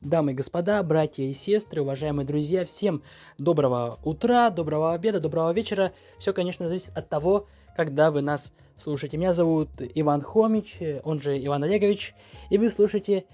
[0.00, 3.02] Дамы и господа, братья и сестры, уважаемые друзья, всем
[3.36, 5.92] доброго утра, доброго обеда, доброго вечера.
[6.20, 9.16] Все, конечно, зависит от того, когда вы нас слушаете.
[9.16, 12.14] Меня зовут Иван Хомич, он же Иван Олегович,
[12.48, 13.24] и вы слушаете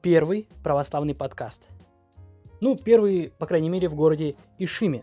[0.00, 1.66] первый православный подкаст.
[2.60, 5.02] Ну, первый, по крайней мере, в городе Ишиме.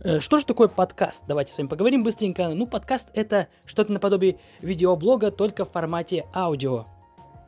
[0.00, 1.24] Э, Что же такое подкаст?
[1.26, 2.50] Давайте с вами поговорим быстренько.
[2.50, 6.84] Ну, подкаст это что-то наподобие видеоблога, только в формате аудио.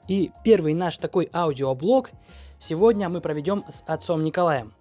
[0.08, 2.10] И первый наш такой аудиоблог
[2.58, 4.72] сегодня мы проведем с отцом Николаем.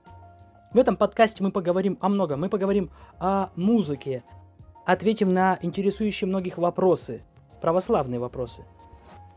[0.71, 2.39] В этом подкасте мы поговорим о многом.
[2.39, 4.23] Мы поговорим о музыке,
[4.85, 7.23] ответим на интересующие многих вопросы,
[7.61, 8.63] православные вопросы.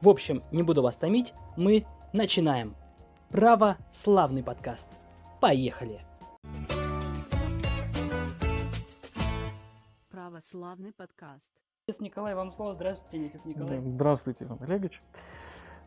[0.01, 2.77] В общем, не буду вас томить, мы начинаем.
[3.31, 4.89] Православный подкаст.
[5.41, 6.05] Поехали!
[10.09, 11.53] Православный подкаст.
[11.89, 12.75] Отец Николай, вам слово.
[12.75, 13.81] Здравствуйте, отец Николай.
[13.81, 15.03] Здравствуйте, Иван Олегович.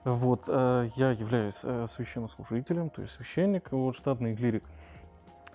[0.03, 4.63] Вот, э, я являюсь э, священнослужителем, то есть священник, вот, штатный клирик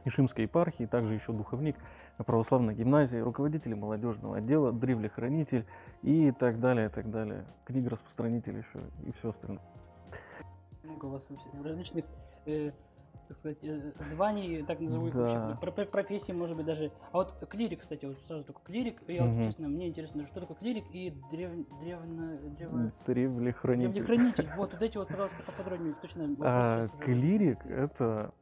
[0.07, 1.77] Ишимской епархии, также еще духовник
[2.17, 5.67] православной гимназии, руководитель молодежного отдела, древлехранитель
[6.03, 7.45] и так далее, так далее.
[7.67, 9.63] Книгораспространитель еще и все остальное.
[10.83, 11.31] Много у вас
[11.63, 12.07] различных,
[12.47, 12.73] э,
[13.29, 15.21] так сказать, э, званий, так назову их Да.
[15.21, 16.91] вообще, про- про- профессий, может быть, даже.
[17.13, 19.03] А вот клирик, кстати, вот сразу только клирик.
[19.07, 19.43] Я вот, Мгм.
[19.45, 21.51] честно, мне интересно, что такое клирик и древ...
[21.81, 22.39] древно...
[22.57, 22.93] древо...
[23.07, 23.93] Древлехранитель.
[23.93, 24.49] Древнехранитель.
[24.57, 26.35] Вот, вот эти вот, пожалуйста, поподробнее, точно.
[26.41, 28.33] А, клирик это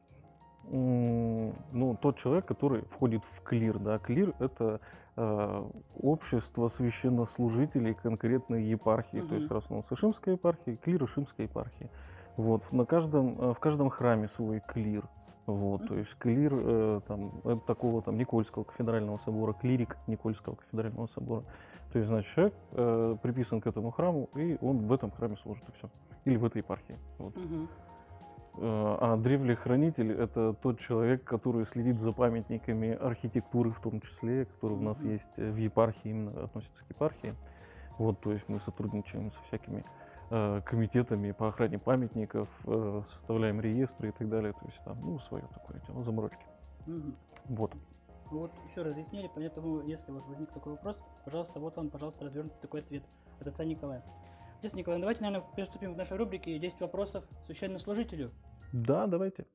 [0.68, 3.78] ну, тот человек, который входит в клир.
[3.78, 3.98] Да?
[4.00, 4.80] Клир это
[5.16, 9.20] э, общество священнослужителей конкретной епархии.
[9.20, 11.88] То есть раз у нас Ишимская епархия, клир Ишимской епархии.
[12.36, 15.08] Вот, на каждом, э, в каждом храме свой клир.
[15.46, 21.06] Вот, то есть клир э, там, это такого там Никольского кафедрального собора, клирик Никольского кафедрального
[21.06, 21.44] собора.
[21.92, 25.64] То есть, значит, человек э, приписан к этому храму, и он в этом храме служит,
[25.68, 25.88] и все.
[26.24, 26.98] Или в этой епархии.
[27.18, 27.34] Вот.
[28.58, 34.78] Э, А древлехранитель– это тот человек, который следит за памятниками архитектуры в том числе, которые
[34.80, 37.34] у нас есть э, в епархии, именно относятся к епархии.
[37.98, 44.08] Вот, то есть мы сотрудничаем со всякими э, комитетами по охране памятников, э, составляем реестры
[44.08, 44.52] и так далее.
[44.52, 46.44] То есть там, ну, свое такое дело, заморочки.
[46.86, 47.16] Мгм.
[47.44, 47.72] Вот.
[48.30, 52.58] Вот, все разъяснили, поэтому, если у вас возник такой вопрос, пожалуйста, вот вам, пожалуйста, развернутый
[52.60, 53.04] такой ответ
[53.38, 54.02] от отца Николая.
[54.58, 58.32] Отец Николай, давайте, наверное, приступим к нашей рубрике «10 вопросов священнослужителю».
[58.72, 59.46] Да, давайте.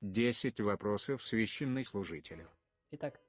[0.00, 2.48] 10 вопросов священной служителю.
[2.90, 3.20] Итак,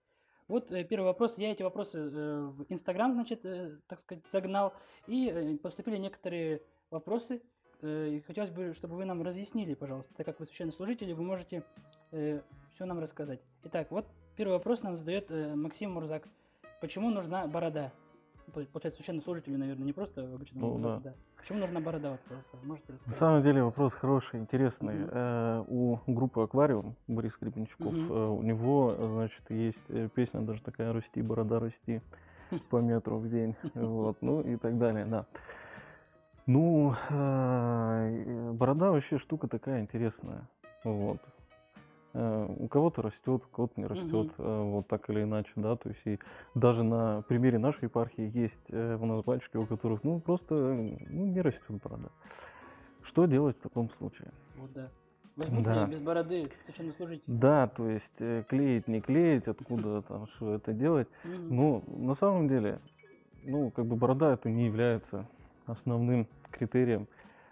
[0.47, 1.37] вот э, первый вопрос.
[1.37, 4.73] Я эти вопросы э, в Инстаграм, значит, э, так сказать, загнал.
[5.07, 6.61] И поступили некоторые
[6.91, 7.41] вопросы.
[7.81, 10.13] и хотелось бы, чтобы вы нам разъяснили, пожалуйста.
[10.15, 11.63] Так как вы священнослужители, вы можете
[12.11, 13.41] все нам рассказать.
[13.63, 14.05] Итак, вот
[14.35, 16.27] первый вопрос нам задает Максим Мурзак.
[16.81, 17.91] Почему нужна борода?
[18.53, 20.67] По- Получается, священнослужителю, наверное, не просто обычному.
[20.67, 21.15] Ну, борода, да.
[21.45, 22.09] Почему нужна борода?
[22.09, 23.19] Вот просто можете На рассказать?
[23.19, 24.95] самом деле вопрос хороший, интересный.
[24.95, 25.09] Мгм.
[25.11, 28.11] Э, У группы «Аквариум» Борис Гребенщиков, Мгм.
[28.11, 32.01] э, у него, значит, есть э, песня даже такая «Расти, борода, расти»
[32.71, 35.27] по метру в день, вот, ну и так далее, да.
[36.47, 40.47] Ну, э, борода вообще штука такая интересная,
[40.83, 41.19] вот.
[42.17, 45.89] Э, У кого-то растет, у кого-то не растет, э, вот так или иначе, да, то
[45.89, 46.17] есть и
[46.53, 50.97] даже на примере нашей епархии есть э, у нас батюшки, у которых, ну, просто, ну,
[51.09, 52.07] не растет борода.
[53.03, 54.31] Что делать в таком случае?
[54.55, 54.89] Вот да.
[55.35, 55.87] Возьмут Да.
[55.87, 57.23] без бороды священнослужитель?
[57.27, 58.15] Да, то есть
[58.47, 61.09] клеить, не клеить, откуда там, что это делать.
[61.25, 62.79] Ну, на самом деле,
[63.43, 65.27] ну, как бы борода это не является
[65.65, 67.09] основным критерием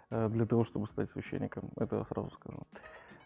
[0.08, 1.68] для того, чтобы стать священником.
[1.76, 2.62] Это я сразу скажу.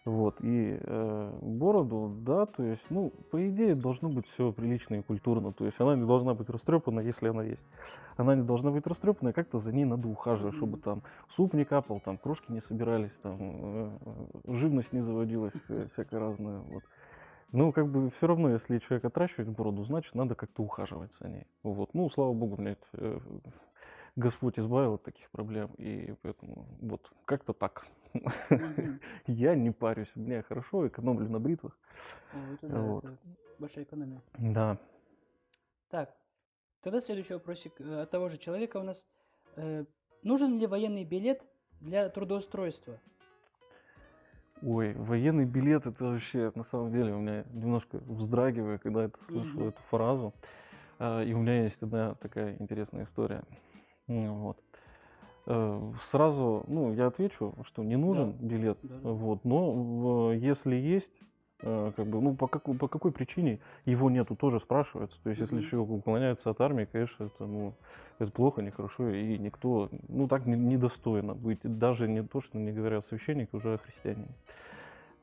[0.05, 5.01] Вот, и э, бороду, да, то есть, ну, по идее, должно быть все прилично и
[5.01, 5.51] культурно.
[5.51, 7.65] То есть она не должна быть растрепана, если она есть.
[8.15, 11.65] Она не должна быть растрепана, и как-то за ней надо ухаживать, чтобы там суп не
[11.65, 13.97] капал, там крошки не собирались, там э,
[14.45, 16.59] э, живность не заводилась, э, всякое разное.
[16.59, 16.83] Вот.
[17.51, 21.47] Ну, как бы все равно, если человек отращивает бороду, значит, надо как-то ухаживать за ней.
[21.63, 21.93] Вот.
[21.93, 23.19] Ну, слава богу, блядь, э,
[24.15, 27.85] Господь избавил от таких проблем, и поэтому вот как-то так.
[29.27, 31.77] Я не парюсь, у меня хорошо, экономлю на бритвах.
[32.61, 33.05] Вот.
[33.59, 34.21] большая экономия.
[34.37, 34.77] Да.
[35.89, 36.15] Так,
[36.81, 39.07] тогда следующий вопросик э, от того же человека у нас.
[39.55, 39.85] Э,
[40.23, 41.43] нужен ли военный билет
[41.81, 42.99] для трудоустройства?
[44.61, 49.69] Ой, военный билет это вообще, на самом деле, у меня немножко вздрагиваю, когда это слышу
[49.69, 50.33] эту фразу.
[50.97, 53.43] А, И у меня есть одна такая интересная история.
[54.07, 54.61] Вот.
[55.49, 59.09] Э, Сразу, ну, я отвечу, что не нужен билет, да, да.
[59.09, 61.11] вот, но если есть
[61.61, 65.21] Э, как бы, ну, по, какой, по какой причине его нету, тоже спрашивается.
[65.21, 67.73] То есть, если человек уклоняется от армии, конечно, это, ну,
[68.17, 71.59] это плохо, нехорошо, и никто, ну, так не- недостойно быть.
[71.63, 74.29] Даже не то, что не говоря о священнике, уже о христианине.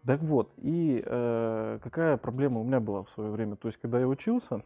[0.04, 3.56] Так вот, и э, какая проблема у меня была в свое время?
[3.56, 4.62] То есть, когда я учился,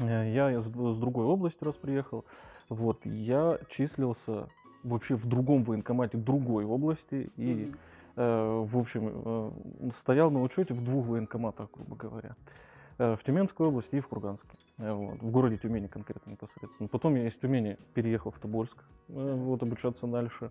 [0.00, 2.24] э, я из- с другой области раз приехал,
[2.68, 4.48] вот, я числился
[4.82, 7.72] вообще в другом военкомате другой области, и.
[8.18, 9.50] Э, в общем, э,
[9.94, 12.34] стоял на учете в двух военкоматах, грубо говоря.
[12.96, 14.56] Э, В Тюменской области и в Курганске.
[14.78, 16.88] Э, Вот, в городе Тюмени конкретно непосредственно.
[16.88, 20.50] Потом я из Тюмени переехал в Тобольск, э, вот, обучаться дальше.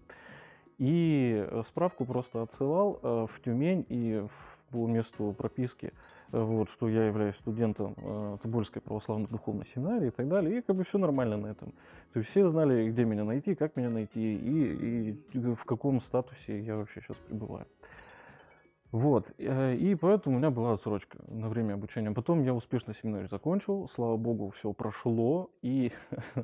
[0.77, 5.93] И справку просто отсылал в Тюмень и в, по месту прописки,
[6.31, 10.59] вот, что я являюсь студентом э, Тобольской православной духовной семинарии и так далее.
[10.59, 11.73] И как бы все нормально на этом.
[12.13, 16.59] То есть все знали, где меня найти, как меня найти и, и в каком статусе
[16.61, 17.65] я вообще сейчас пребываю.
[18.95, 22.11] Вот, э, и поэтому у меня была отсрочка на время обучения.
[22.11, 25.91] Потом я успешно семинарию закончил, слава богу, все прошло, и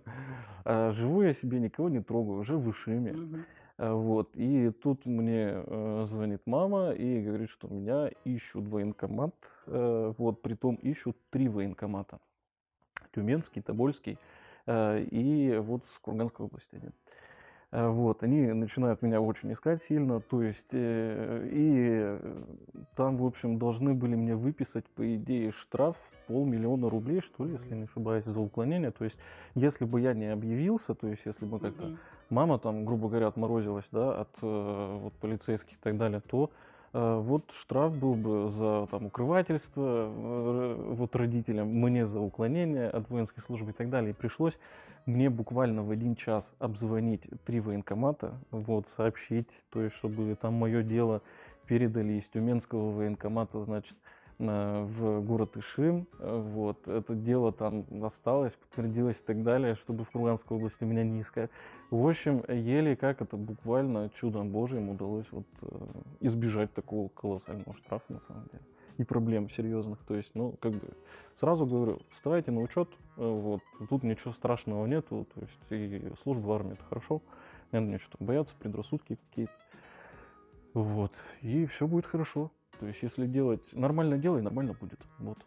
[0.65, 3.15] э, живу я себе, никого не трогаю, уже в Ишиме.
[3.81, 9.33] Э, Вот, и тут мне э, звонит мама и говорит, что меня ищут военкомат,
[9.65, 12.19] э, вот, притом ищут три военкомата.
[13.13, 14.17] Тюменский, Тобольский
[14.67, 16.93] и вот с Курганской области один.
[17.71, 22.19] Вот, они начинают меня очень искать сильно, то есть, и
[22.95, 25.97] там, в общем, должны были мне выписать, по идее, штраф
[26.27, 28.91] полмиллиона рублей, что ли, если не ошибаюсь, за уклонение.
[28.91, 29.17] То есть,
[29.55, 31.97] если бы я не объявился, то есть, если бы как-то.
[32.31, 36.49] Мама там, грубо говоря, отморозилась, да, от э, вот, полицейских и так далее, то
[36.93, 43.09] э, вот штраф был бы за там укрывательство э, вот родителям, мне за уклонение от
[43.09, 44.11] воинской службы и так далее.
[44.11, 44.57] И пришлось
[45.05, 50.83] мне буквально в один час обзвонить три военкомата, вот, сообщить, то есть, чтобы там мое
[50.83, 51.21] дело
[51.65, 54.01] передали из Тюменского военкомата, значит, на-
[54.41, 60.09] в город Ишим, э, вот, это дело там осталось, подтвердилось и так далее, чтобы в
[60.09, 61.51] Курганской области меня не искать.
[61.91, 65.67] В общем, еле как это буквально чудом Божьим удалось вот э,
[66.21, 68.63] избежать такого колоссального штрафа на самом деле.
[68.97, 69.99] И проблем серьезных.
[70.07, 70.88] То есть, ну, как бы,
[71.35, 76.47] сразу говорю, вставайте на учет, э, вот, тут ничего страшного нету, то есть, и служба
[76.47, 77.21] в армии это хорошо,
[77.71, 79.53] не надо ничего бояться, предрассудки какие-то.
[80.73, 81.11] Вот,
[81.41, 82.49] и все будет хорошо.
[82.81, 84.99] То есть, если делать нормально делай, нормально будет.
[85.19, 85.37] Вот.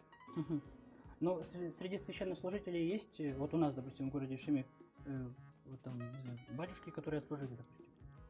[1.19, 4.65] Ну, сре- среди священнослужителей есть, э, вот у нас, допустим, в городе Шиме,
[5.05, 5.27] э,
[5.65, 7.85] вот там, не знаю, батюшки, которые отслужили, допустим.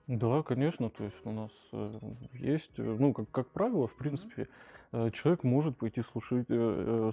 [0.08, 2.00] Да, конечно, то есть у нас э,
[2.34, 4.48] есть, ну, как, как правило, в принципе,
[4.92, 6.48] э, человек может пойти служить,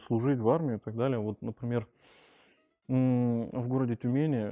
[0.06, 1.18] служить в армию и так далее.
[1.18, 1.86] Вот, например,
[2.88, 4.50] в городе Тюмени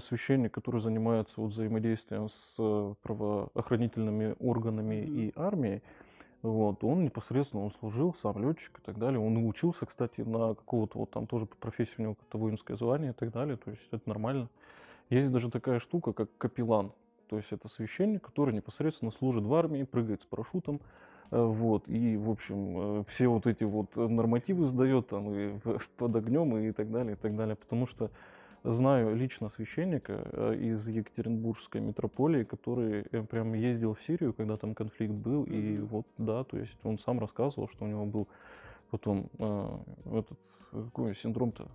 [0.00, 5.18] священник, который занимается вот взаимодействием с э, правоохранительными органами Мгм.
[5.18, 5.82] и армией,
[6.42, 9.18] вот, он непосредственно он служил, сам летчик и так далее.
[9.18, 13.10] Он учился, кстати, на какого-то вот там тоже по профессии у него какое-то воинское звание
[13.10, 13.56] и так далее.
[13.56, 14.48] То есть это нормально.
[15.10, 16.92] Есть даже такая штука, как капеллан.
[17.28, 20.80] То есть это священник, который непосредственно служит в армии, прыгает с парашютом.
[21.32, 25.58] э, Вот, и, в общем, э, все вот эти вот нормативы сдает там и
[25.96, 27.56] под огнем и так далее, и так далее.
[27.56, 28.10] Потому что
[28.72, 34.74] знаю лично священника э, из Екатеринбургской митрополии, который э, прям ездил в Сирию, когда там
[34.74, 38.28] конфликт был, и вот, да, то есть он сам рассказывал, что у него был
[38.90, 40.38] потом э, этот,
[40.72, 41.68] э, какой синдром-то,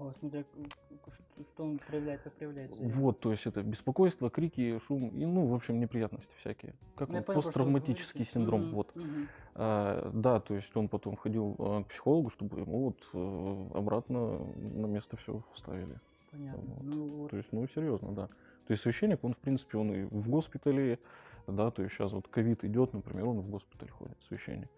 [0.00, 2.82] О, смотря, что, что он проявляет, как проявляется.
[2.82, 6.74] Вот, то есть это беспокойство, крики, шум, и, ну, в общем, неприятности всякие.
[6.96, 8.96] Как Ну, он, понял, посттравматический синдром, Мгм, вот.
[8.96, 9.28] мгм.
[9.56, 14.38] А, да, то есть он потом ходил а, к психологу, чтобы ему вот э, обратно
[14.56, 16.00] на место все вставили.
[16.30, 16.62] Понятно.
[16.62, 16.82] Вот.
[16.82, 17.30] Ну, вот.
[17.32, 18.28] То есть, ну, серьезно, да.
[18.68, 20.98] То есть священник, он, в принципе, он и в госпитале,
[21.46, 24.70] да, то есть сейчас вот ковид идет, например, он в госпиталь ходит, священник.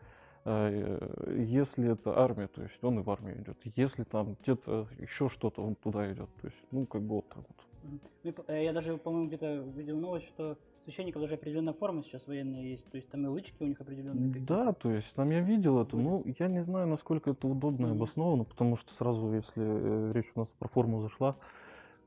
[0.44, 3.58] А, э, Если это армия, то есть он и в армию идет.
[3.76, 6.28] Если там где-то еще что-то, он туда идет.
[6.40, 8.00] То есть, ну, как бы вот так вот.
[8.24, 12.62] Ну, э, Я даже, по-моему, где-то видел новость, что священников даже определенная форма сейчас военная
[12.62, 12.90] есть.
[12.90, 14.28] То есть там и лычки у них определенные.
[14.32, 14.54] какие-то.
[14.54, 17.90] Да, то есть там я видел это, ну, я не знаю, насколько это удобно и
[17.90, 21.36] обосновано, потому что сразу, если э, речь у нас про форму зашла,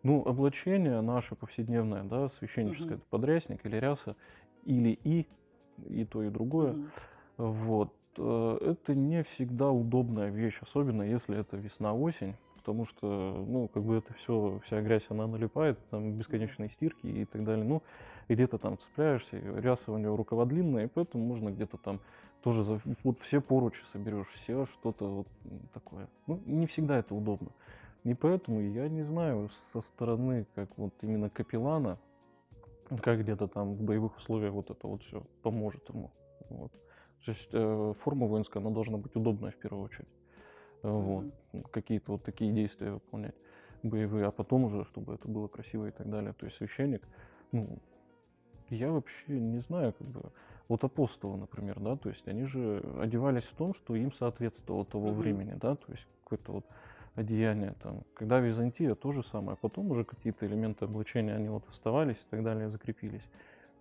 [0.04, 2.98] ну, облачение наше повседневное, да, священническое, Мгм.
[2.98, 4.16] это подрясник или ряса,
[4.66, 5.28] или и,
[5.88, 6.90] и то, и другое, Мгм.
[7.38, 13.96] вот, это не всегда удобная вещь, особенно если это весна-осень, потому что, ну, как бы
[13.98, 17.84] это все, вся грязь, она налипает, там бесконечные стирки и так далее, ну,
[18.28, 22.00] где-то там цепляешься, ряса у него рукава длинная, и поэтому можно где-то там
[22.42, 25.28] тоже за, вот все поручи соберешь, все что-то вот
[25.74, 26.08] такое.
[26.28, 27.50] Ну, не всегда это удобно.
[28.04, 31.98] И поэтому я не знаю со стороны, как вот именно капеллана,
[33.02, 36.12] как где-то там в боевых условиях вот это вот все поможет ему.
[36.50, 36.72] Вот.
[37.26, 40.08] То есть э, форма воинская, она должна быть удобная в первую очередь.
[40.84, 41.26] Э, Вот.
[41.72, 43.36] Какие-то вот такие действия выполнять
[43.84, 46.34] боевые, а потом уже, чтобы это было красиво и так далее.
[46.34, 47.02] То есть священник,
[47.52, 47.80] ну,
[48.70, 50.32] я вообще не знаю, как бы,
[50.68, 55.10] вот апостолы, например, да, то есть они же одевались в том, что им соответствовало того
[55.10, 55.18] Мгм.
[55.18, 56.66] времени, да, то есть какое-то вот
[57.16, 58.04] одеяние там.
[58.14, 59.58] Когда Византия, то же самое.
[59.62, 63.24] Потом уже какие-то элементы облачения, они вот оставались и так далее, закрепились.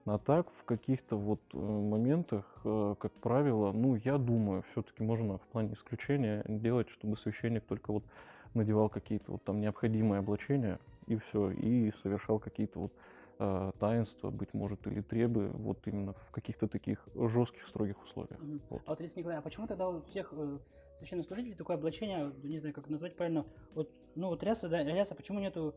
[0.06, 5.38] А так, в каких-то вот э, моментах, э, как правило, ну, я думаю, все-таки можно
[5.38, 8.04] в плане исключения делать, чтобы священник только вот
[8.52, 12.92] надевал какие-то вот там необходимые облачения, и все, и совершал какие-то вот
[13.38, 18.38] э, таинства, быть может, или требы, вот именно в каких-то таких жестких, строгих условиях.
[18.40, 18.61] Мгм.
[18.68, 18.82] Вот.
[18.84, 20.58] А вот, Алексей Николаевич, а почему тогда у всех э,
[20.99, 25.40] священнослужителей такое облачение, не знаю, как назвать правильно, вот, ну вот ряса, да, ряса, почему
[25.40, 25.75] нету,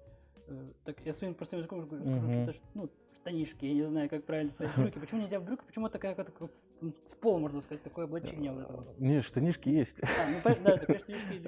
[0.48, 2.28] э, так я своим простым языком скажу, Мгм.
[2.28, 2.62] какие-то, ш-
[3.18, 6.16] ну, штанишки, я не знаю, как правильно сказать, брюки, почему нельзя в брюках, почему такая,
[6.16, 6.50] как, в,
[6.82, 9.00] в пол, можно сказать, такое облачение вот это вот?
[9.00, 9.98] Не, штанишки есть.
[10.02, 11.42] А, ну, да, конечно, штанишки,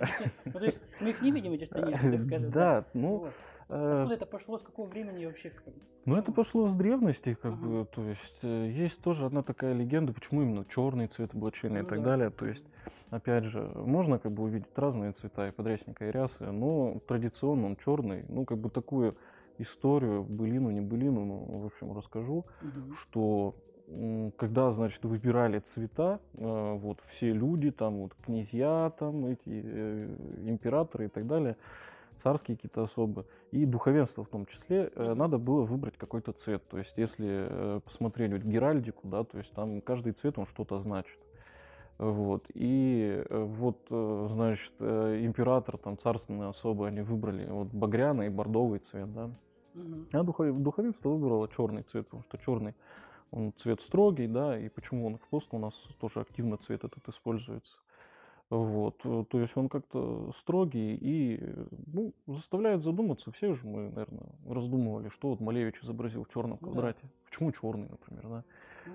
[0.46, 2.52] ну, то есть, мы их не видим, эти штанишки, так скажем.
[2.52, 3.34] Да, ну, Вот.
[3.70, 5.52] э, Откуда это пошло, с какого времени вообще?
[6.06, 7.68] Ну, это пошло с древности, как Ага.
[7.68, 11.86] бы, то есть э, есть тоже одна такая легенда, почему именно черный цвет облачения Ну
[11.86, 12.06] и так да.
[12.06, 12.30] далее.
[12.32, 12.66] То есть,
[13.10, 17.76] опять же, можно как бы увидеть разные цвета и подрясника, и рясы, но традиционно он
[17.76, 18.26] черный.
[18.28, 19.18] Ну, как бы такую
[19.60, 22.96] историю, былину, не былину, ну, в общем, расскажу, Мгм.
[22.96, 23.56] что
[24.38, 31.06] когда, значит, выбирали цвета, э, вот все люди, там вот князья, там эти э, императоры
[31.06, 31.56] и так далее,
[32.16, 36.68] царские какие-то особы, и духовенство в том числе, э, надо было выбрать какой-то цвет.
[36.70, 41.18] То есть, если посмотреть вот Геральдику, да, то есть там каждый цвет, он что-то значит.
[41.98, 42.46] Вот.
[42.54, 49.32] И вот, значит, император, там, царственные особы, они выбрали вот багряный и бордовый цвет, да.
[49.74, 50.08] Мгм.
[50.14, 52.76] А духов- духовенство выбрало черный цвет, потому что черный
[53.32, 57.08] он цвет строгий, да, и почему он в пост у нас тоже активно цвет этот
[57.08, 57.78] используется.
[58.50, 61.40] Вот, э, то есть он как-то строгий и,
[61.86, 63.32] ну, заставляет задуматься.
[63.32, 66.74] Все же мы, наверное, раздумывали, что вот Малевич изобразил в черном Ну да.
[66.74, 67.08] квадрате.
[67.26, 68.44] Почему черный, например, да?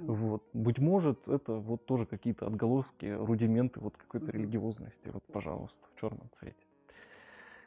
[0.00, 0.42] Вот.
[0.52, 5.08] Быть может, это вот тоже какие-то отголоски, рудименты вот какой-то религиозности.
[5.12, 6.56] Вот, пожалуйста, в черном цвете.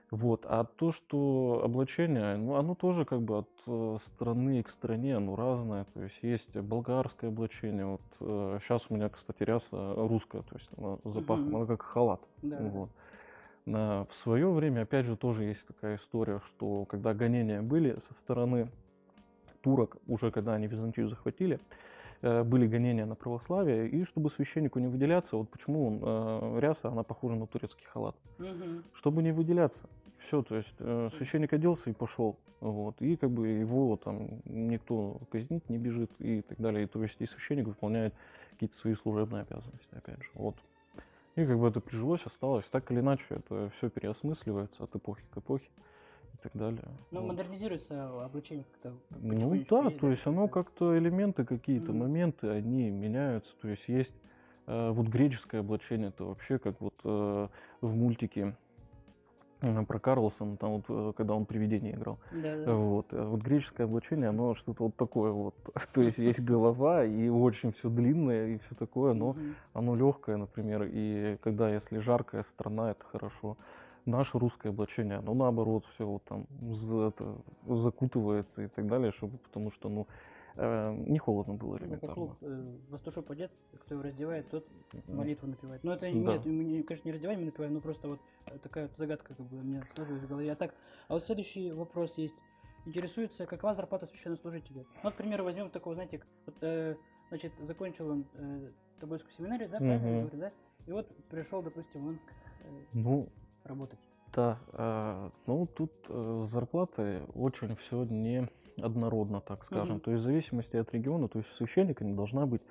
[0.10, 0.46] Вот.
[0.48, 5.36] А то, что облачение, ну, оно тоже как бы от э, страны к стране, оно
[5.36, 5.86] разное.
[5.94, 7.86] То есть есть болгарское облачение.
[7.86, 8.02] Вот
[8.62, 12.22] сейчас у меня, кстати, ряса русская, то есть она запахом, она как халат.
[12.42, 12.58] Да.
[12.60, 12.90] Вот.
[13.66, 18.14] На- в свое время, опять же, тоже есть такая история, что когда гонения были со
[18.14, 18.70] стороны
[19.62, 21.60] турок, уже когда они Византию захватили, э,
[22.22, 27.04] были гонения на православие, и чтобы священнику не выделяться, вот почему он, э, ряса, она
[27.04, 28.84] похожа на турецкий халат, Мгм.
[28.94, 29.88] чтобы не выделяться.
[30.18, 35.20] Все, то есть э, священник оделся и пошел, вот, и как бы его там никто
[35.32, 38.14] казнить не бежит и так далее, и, то есть и священник выполняет
[38.52, 40.56] какие-то свои служебные обязанности, опять же, вот.
[41.36, 45.38] И как бы это прижилось, осталось, так или иначе, это все переосмысливается от эпохи к
[45.38, 45.70] эпохе
[46.38, 46.84] и так далее.
[47.12, 47.28] Ну, вот.
[47.30, 48.98] модернизируется облачение как-то.
[49.10, 50.98] Ну да, ездит, то есть оно как-то.
[50.98, 52.00] элементы какие-то, Мгм.
[52.00, 53.56] моменты, они меняются.
[53.62, 54.14] То есть есть
[54.68, 57.48] э, вот греческое облачение, это вообще как вот э,
[57.82, 58.56] в мультике
[59.62, 62.20] э, про Карлсона, там вот, э, когда он привидение играл.
[62.32, 62.76] Да, да.
[62.76, 65.56] Вот, э, вот греческое облачение, оно что-то вот такое вот.
[65.94, 69.36] То есть есть голова и очень все длинное и все такое, но
[69.74, 73.58] оно легкое, например, и когда, если жаркая страна, это хорошо.
[74.08, 77.36] Наше русское облачение, оно наоборот все вот там за- это,
[77.68, 80.08] закутывается и так далее, чтобы, потому что, ну,
[80.56, 82.14] э, не холодно было Ну, как элементарно.
[82.16, 84.66] клуб, э, пастушок кто его раздевает, тот
[85.08, 85.84] молитву напевает.
[85.84, 86.12] Но это Да.
[86.18, 89.36] нет, мы, не- конечно, не раздеваем, мы напеваем, но просто вот э, такая вот загадка
[89.36, 90.54] как бы у меня сложилась в голове.
[90.54, 90.74] А так,
[91.10, 92.36] а вот следующий вопрос есть.
[92.86, 94.86] Интересуется, какова зарплата священнослужителя?
[94.96, 96.96] Ну, Вот, к примеру, возьмем такого, знаете, вот, э,
[97.28, 98.72] значит, закончил он э,
[99.02, 100.20] Тобольскую семинарию, да, правильно Мгм.
[100.22, 100.52] говорю, да?
[100.86, 102.20] И вот пришел, допустим, он
[102.62, 103.28] э, Ну,
[103.68, 104.00] работать.
[104.34, 108.50] да, э, ну, тут э, зарплаты очень все не
[108.82, 109.96] однородно, так скажем.
[109.96, 110.02] Мгм.
[110.02, 112.62] То есть в зависимости от региона, то есть священника не должна быть,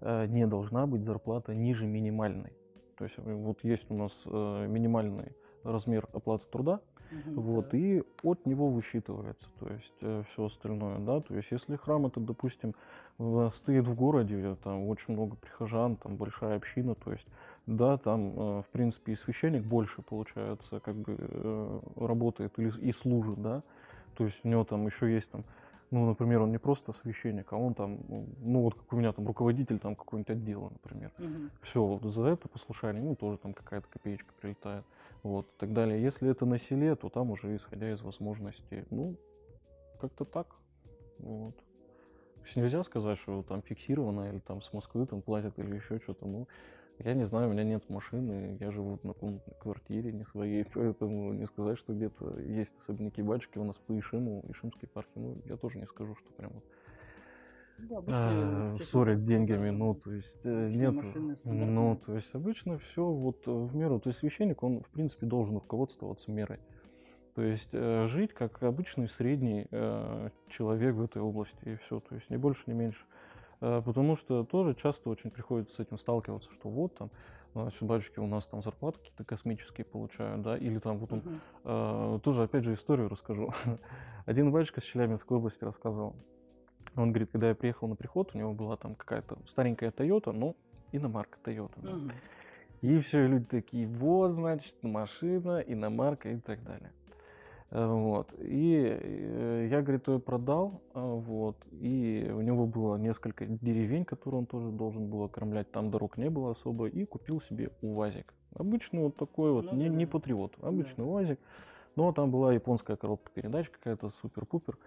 [0.00, 2.52] э, не должна быть зарплата ниже минимальной.
[2.96, 6.80] То есть э, вот есть у нас э, минимальный размер оплаты труда,
[7.12, 7.74] Мгм, Вот, так.
[7.74, 12.74] и от него высчитывается, то есть все остальное, да, то есть если храм этот, допустим,
[13.52, 17.26] стоит в городе, там очень много прихожан, там большая община, то есть,
[17.66, 22.92] да, там, э, в принципе, и священник больше, получается, как бы э, работает или, и
[22.92, 23.62] служит, да,
[24.16, 25.44] то есть у него там еще есть там,
[25.90, 27.98] ну, например, он не просто священник, а он там,
[28.40, 31.50] ну, вот как у меня там руководитель там какого-нибудь отдела, например, Мгм.
[31.60, 34.84] все, вот за это послушание, ну, тоже там какая-то копеечка прилетает.
[35.22, 36.02] Вот, и так далее.
[36.02, 39.16] Если это на селе, то там уже исходя из возможностей, ну,
[40.00, 40.56] как-то так.
[41.18, 41.56] Вот.
[41.56, 46.00] То есть нельзя сказать, что там фиксировано, или там с Москвы там платят, или еще
[46.00, 46.26] что-то.
[46.26, 46.48] Ну,
[46.98, 51.32] я не знаю, у меня нет машины, я живу на комнатной квартире, не своей, поэтому
[51.32, 55.56] не сказать, что где-то есть особняки батюшки у нас по Ишиму, Ишимской парке, ну, я
[55.56, 56.64] тоже не скажу, что прям вот
[57.88, 62.34] Да, обычные, честно, ссорят деньгами, да, ну, то есть э, нет, машины, ну, то есть
[62.34, 66.60] обычно все вот э, в меру, то есть священник, он, в принципе, должен руководствоваться мерой.
[67.34, 72.14] То есть э, жить как обычный средний э, человек в этой области, и все, то
[72.14, 73.04] есть ни больше, ни меньше.
[73.62, 77.10] Э, Потому что тоже часто очень приходится с этим сталкиваться, что вот там,
[77.54, 81.22] значит, батюшки у нас там зарплаты какие-то космические получают, да, или там вот он.
[81.64, 83.52] Э, Тоже, опять же, историю расскажу.
[84.26, 86.14] Один батюшка с Челябинской области рассказывал.
[86.96, 90.56] Он говорит, когда я приехал на приход, у него была там какая-то старенькая Тойота, ну,
[90.92, 91.80] иномарка Тойота.
[91.80, 91.90] да.
[91.90, 92.10] Мгм.
[92.82, 96.92] И все, люди такие, вот, значит, машина, иномарка и так далее.
[97.70, 98.34] Э, Вот.
[98.38, 104.40] И э, я, говорит, ее продал, а, вот, и у него было несколько деревень, которые
[104.40, 108.34] он тоже должен был окормлять, там дорог не было особо, и купил себе УАЗик.
[108.54, 111.10] Обычный вот такой вот, Ну не, да, не патриот, обычный Да.
[111.10, 111.38] УАЗик.
[111.96, 114.78] Но там была японская коробка передач какая-то супер-пупер.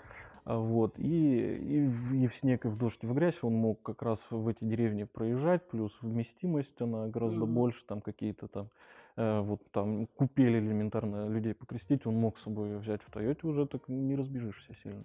[0.46, 0.98] А, Вот.
[1.00, 4.02] И, и, в, и в снег, и в дождь, и в грязь он мог как
[4.02, 7.54] раз в эти деревни проезжать, плюс вместимость она гораздо Мгм.
[7.54, 8.70] больше, там какие-то там
[9.18, 13.66] э, вот там купели элементарно людей покрестить, он мог с собой взять в Тойоте, уже
[13.66, 15.04] так не разбежишься сильно.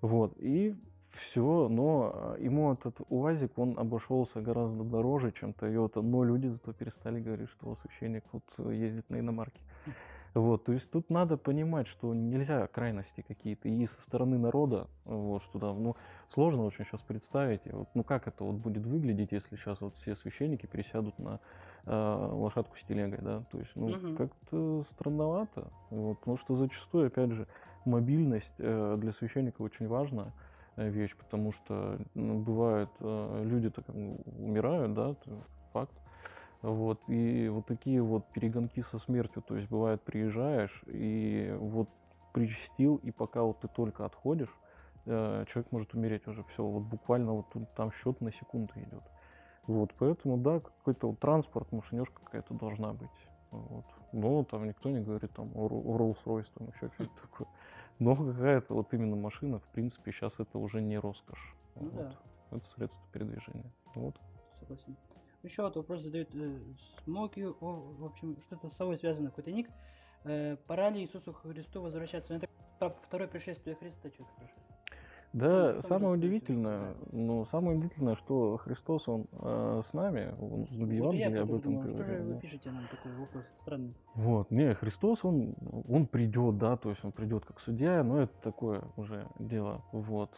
[0.00, 0.74] Вот, и
[1.10, 6.72] все, но а, ему этот УАЗик, он обошелся гораздо дороже, чем Тойота, но люди зато
[6.72, 9.60] перестали говорить, что священник вот э, ездит на иномарке.
[10.34, 15.42] Вот, то есть тут надо понимать, что нельзя крайности какие-то и со стороны народа, вот,
[15.44, 15.94] что да, ну,
[16.28, 20.16] сложно очень сейчас представить, вот, ну, как это вот будет выглядеть, если сейчас вот все
[20.16, 21.38] священники пересядут на
[21.86, 24.16] э, лошадку с телегой, да, то есть, ну, Мгм.
[24.16, 27.46] как-то странновато, вот, потому что зачастую, опять же,
[27.84, 30.32] мобильность э, для священника очень важная
[30.74, 35.14] э, вещь, потому что ну, бывает, э, люди-то как бы умирают, да,
[35.72, 35.94] факт,
[36.64, 41.90] вот, и вот такие вот перегонки со смертью, то есть бывает приезжаешь и вот
[42.32, 44.48] причастил, и пока вот ты только отходишь,
[45.04, 49.02] э, человек может умереть уже, все, вот буквально вот тут там счет на секунду идет.
[49.66, 53.10] Вот, поэтому, да, какой-то вот транспорт, машинешка какая-то должна быть.
[53.50, 53.84] Вот.
[54.12, 57.48] Но там никто не говорит там о о Rolls-Royce, там еще что-то такое.
[57.98, 61.54] Но какая-то вот именно машина, в принципе, сейчас это уже не роскошь.
[61.76, 61.94] Ну Вот.
[61.94, 62.14] да.
[62.56, 63.70] Это средство передвижения.
[63.94, 64.18] Вот.
[64.58, 64.96] Согласен.
[65.44, 66.58] Еще вот вопрос задают э,
[67.04, 69.68] Смоки, о, в общем, что-то с собой связано, какой-то ник.
[70.24, 72.32] Э, пора ли Иисусу Христу возвращаться?
[72.32, 74.64] Ну, Это про второе пришествие Христа человек спрашивает.
[75.34, 80.78] Да, Ну, самое удивительное, ну, самое удивительное, что Христос, Он э, с нами, Он в
[80.78, 82.34] Вот Евангелии об этом думал, что же говорил.
[82.34, 83.94] вы пишете нам такой вопрос странный?
[84.14, 85.56] Вот, не, Христос, он,
[85.88, 90.30] он придет, да, то есть он придет как судья, но это такое уже дело, вот.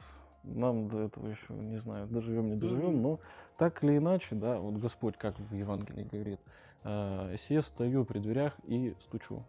[0.44, 3.20] Нам до этого еще, не знаю, доживем, не доживем, но
[3.58, 6.40] так или иначе, да, вот Господь, как в Евангелии говорит,
[6.84, 9.42] э, «Се стою при дверях и стучу».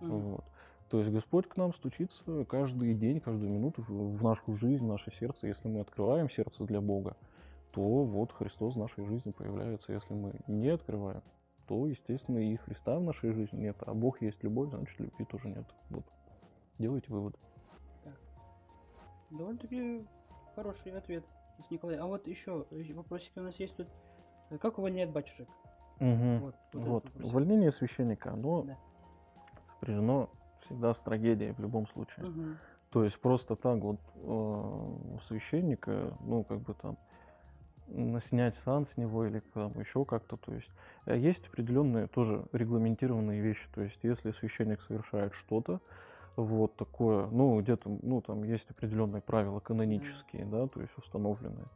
[0.00, 0.20] Мгм.
[0.20, 0.44] Вот.
[0.90, 5.12] То есть Господь к нам стучится каждый день, каждую минуту в нашу жизнь, в наше
[5.12, 5.46] сердце.
[5.46, 7.16] Если мы открываем сердце для Бога,
[7.72, 9.92] то вот Христос в нашей жизни появляется.
[9.92, 11.22] Если мы не открываем,
[11.66, 13.76] то, естественно, и Христа в нашей жизни нет.
[13.80, 15.66] А Бог есть любовь, значит, любви тоже нет.
[15.90, 16.04] Вот.
[16.78, 17.36] Делайте вывод.
[19.30, 20.06] Довольно-таки
[20.54, 21.24] хороший ответ
[21.62, 22.02] с Николая.
[22.02, 23.88] А вот еще вопросики у нас есть тут.
[24.50, 25.48] Э, Как увольняет батюшек?
[26.00, 27.04] Вот, вот Вот.
[27.04, 27.24] вопрос.
[27.24, 28.78] Увольнение священника, оно Да.
[29.64, 32.26] сопряжено всегда с трагедией в любом случае.
[32.26, 32.58] Мгм.
[32.90, 36.96] То есть просто так вот э, священника, ну, как бы там,
[38.20, 40.70] снять сан с него или там еще как-то, то есть
[41.06, 45.80] э, есть определенные тоже регламентированные вещи, то есть если священник совершает что-то,
[46.42, 51.66] вот такое, ну, где-то, ну, там есть определенные правила канонические, да, то есть установленные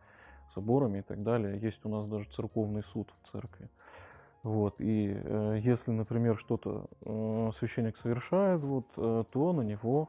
[0.55, 1.59] соборами и так далее.
[1.59, 3.68] Есть у нас даже церковный суд в церкви.
[4.42, 10.09] Вот, и э, если, например, что-то э, священник совершает, вот, э, то на него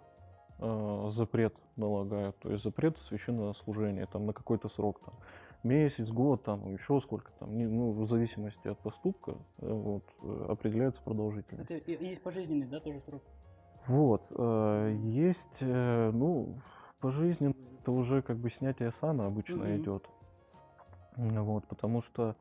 [0.60, 5.14] э, запрет налагают, то есть запрет священного служения, там, на какой-то срок, там,
[5.62, 10.46] месяц, год, там, еще сколько там, не- ну, в зависимости от поступка, э, вот, э,
[10.50, 11.70] определяется продолжительность.
[11.70, 13.22] Это есть пожизненный, да, тоже срок?
[13.88, 16.56] Вот, э, есть, э, ну,
[17.00, 19.78] пожизненно это уже как бы снятие сана обычно Мгм.
[19.78, 20.10] идет.
[21.18, 22.36] Вот, потому что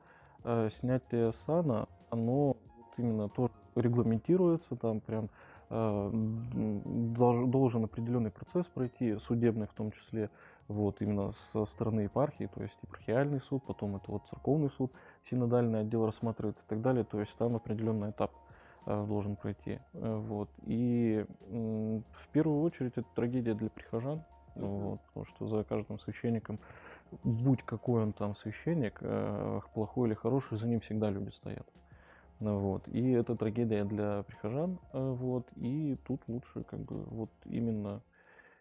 [0.45, 5.31] э, снятие сана, оно вот именно тоже регламентируется, там прям
[5.71, 10.31] э, долж- должен определенный процесс пройти, судебный в том числе,
[10.69, 14.93] вот именно со стороны епархии, то есть епархиальный суд, потом это вот церковный суд,
[15.29, 18.52] синодальный отдел рассматривает и так далее, то есть там определенный этап э,
[18.87, 19.81] должен пройти.
[19.95, 20.51] Э, Вот.
[20.65, 24.23] И в первую очередь это трагедия для прихожан.
[24.55, 26.59] Вот, потому что за каждым священником,
[27.25, 31.67] будь какой он там священник, э, плохой или хороший, за ним всегда люди стоят.
[32.41, 32.87] Ну Вот.
[32.89, 34.79] И это трагедия для прихожан.
[34.93, 35.49] э, Вот.
[35.57, 38.03] И тут лучше как бы вот именно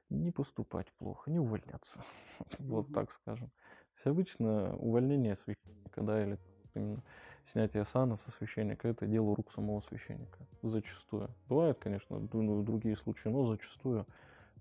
[0.09, 2.03] не поступать плохо, не увольняться.
[2.59, 3.49] Вот так скажем.
[3.95, 6.37] Есть обычно увольнение священника, да, или
[6.73, 7.03] именно
[7.45, 10.39] снятие сана со священника, это дело рук самого священника.
[10.61, 11.29] Зачастую.
[11.49, 14.05] Бывают, конечно, ну, другие случаи, но зачастую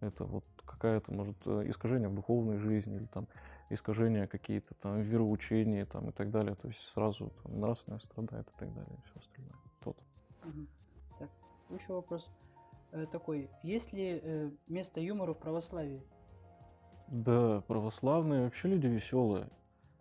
[0.01, 3.27] это вот какая-то, может, искажение в духовной жизни или там
[3.69, 6.55] искажения какие-то там в вероучении там и так далее.
[6.57, 9.55] То есть сразу там, нравственность страдает и так далее, и все остальное.
[9.83, 9.97] Тот.
[11.19, 11.31] Так,
[11.71, 12.31] еще вопрос
[12.93, 13.51] э, такой.
[13.62, 16.03] Есть ли э, место юмору в православии?
[17.09, 19.49] Да, православные вообще люди веселые.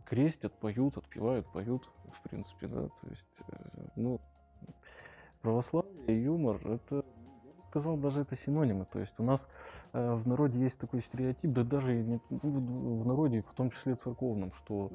[0.10, 2.88] Крестят, поют, отпевают, поют, в принципе, да.
[2.88, 3.56] То есть, э,
[3.96, 4.20] ну,
[5.42, 8.86] православие и юмор, это, я бы сказал, даже это синонимы.
[8.86, 9.46] То есть у нас
[9.94, 13.96] э, в народе есть такой стереотип, да даже не, ну, в народе, в том числе
[13.96, 14.92] церковном, что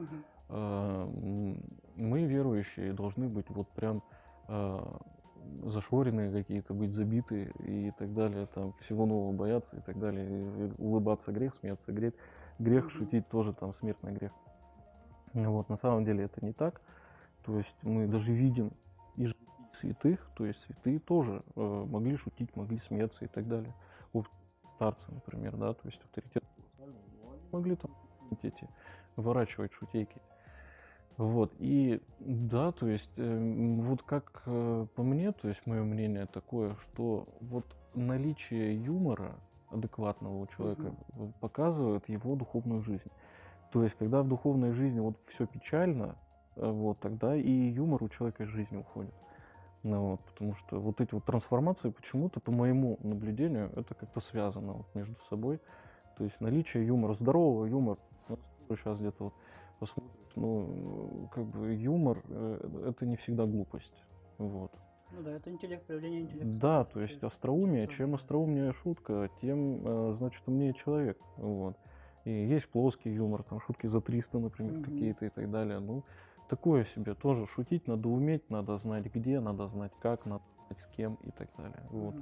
[0.48, 1.08] э,
[1.96, 4.02] мы, верующие, должны быть вот прям
[4.48, 4.80] э,
[5.64, 10.72] зашоренные какие-то, быть забиты и так далее, там всего нового бояться и так далее, и
[10.78, 12.14] улыбаться грех, смеяться грех,
[12.58, 14.32] грех, шутить тоже там смертный грех.
[15.34, 16.80] Вот, на самом деле это не так,
[17.44, 18.72] то есть мы даже видим
[19.16, 19.28] и
[19.72, 23.74] святых, то есть святые тоже э, могли шутить, могли смеяться и так далее.
[24.12, 24.28] Вот
[24.76, 26.44] старцы, например, да, то есть авторитет
[27.50, 27.90] могли там
[28.42, 28.68] эти
[29.16, 30.20] выворачивать шутейки.
[31.16, 36.26] Вот, и да, то есть, эм, вот как э, по мне, то есть мое мнение
[36.26, 39.36] такое, что вот наличие юмора
[39.70, 43.10] адекватного у человека э, показывает его духовную жизнь.
[43.74, 46.14] То есть, когда в духовной жизни вот все печально,
[46.54, 49.12] э, вот тогда и юмор у человека из жизни уходит.
[49.82, 54.74] Ну, вот, потому что вот эти вот трансформации почему-то, по моему наблюдению, это как-то связано
[54.74, 55.60] вот между собой.
[56.16, 57.98] То есть наличие юмора, здорового юмора,
[58.68, 59.34] сейчас где-то вот
[59.80, 64.04] посмотришь, ну, как бы юмор, э, это не всегда глупость.
[64.38, 64.70] Вот.
[65.10, 66.48] Ну да, это интеллект, проявление интеллекта.
[66.48, 71.18] Да, то есть остроумие, чем остроумнее шутка, тем, э, значит, умнее человек.
[71.38, 71.76] Вот.
[72.24, 74.84] И есть плоский юмор, там шутки за 300, например, Мгм.
[74.84, 75.78] какие-то и так далее.
[75.78, 76.02] Ну,
[76.48, 80.86] такое себе тоже шутить надо уметь, надо знать где, надо знать как, надо знать с
[80.96, 81.82] кем и так далее.
[81.90, 82.14] Вот.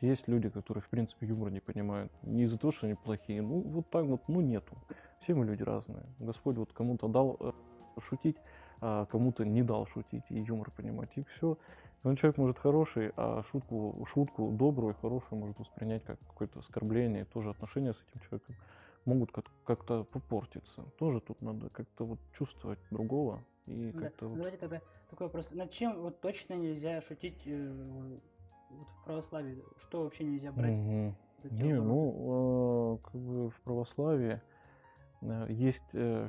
[0.00, 2.10] То есть люди, которые, в принципе, юмор не понимают.
[2.22, 3.42] Не из-за того, что они плохие.
[3.42, 4.76] Ну, вот так вот, ну, нету.
[5.20, 6.04] Все мы люди разные.
[6.18, 7.52] Господь вот кому-то дал э,
[8.00, 8.36] шутить,
[8.80, 11.10] а кому-то не дал шутить и юмор понимать.
[11.16, 11.58] И все.
[12.02, 17.24] Он человек может хороший, а шутку, шутку добрую и хорошую может воспринять как какое-то оскорбление.
[17.24, 18.56] Тоже отношения с этим человеком
[19.04, 20.84] могут как- как-то попортиться.
[20.98, 24.00] Тоже тут надо как-то вот чувствовать другого и Да.
[24.00, 24.36] как-то вот...
[24.36, 25.52] Давайте тогда такой вопрос.
[25.52, 27.72] Над чем вот точно нельзя шутить э,
[28.70, 29.62] вот в православии?
[29.78, 30.74] Что вообще нельзя брать?
[31.42, 34.40] За Не, ну, э, как бы в православии
[35.20, 35.84] э, есть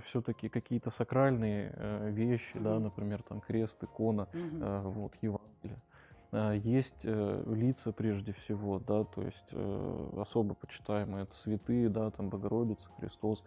[0.06, 2.84] все-таки какие-то сакральные э, вещи, да, Мгм.
[2.84, 4.64] например, там крест, икона, Мгм.
[4.64, 5.82] э, вот, Евангелие.
[6.38, 12.12] А, Есть э, лица прежде всего, да, то есть э, особо почитаемые, это святые, да,
[12.12, 13.42] там Богородица, Христос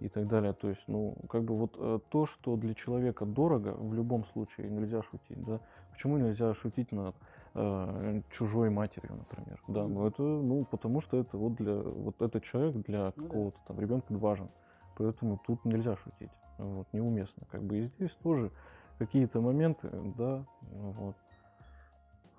[0.00, 0.52] и так далее.
[0.52, 4.70] То есть, ну, как бы вот э, то, что для человека дорого, в любом случае
[4.70, 5.60] нельзя шутить, да.
[5.92, 7.14] Почему нельзя шутить над
[7.54, 9.62] э, чужой матерью, например?
[9.68, 13.58] Да, ну это, ну, потому что это вот для, вот этот человек для Ну какого-то
[13.68, 14.48] там ребенка важен.
[14.96, 16.32] Поэтому тут нельзя шутить.
[16.58, 17.46] Вот, неуместно.
[17.52, 18.50] Как бы и здесь тоже
[18.98, 21.14] какие-то моменты, да, вот.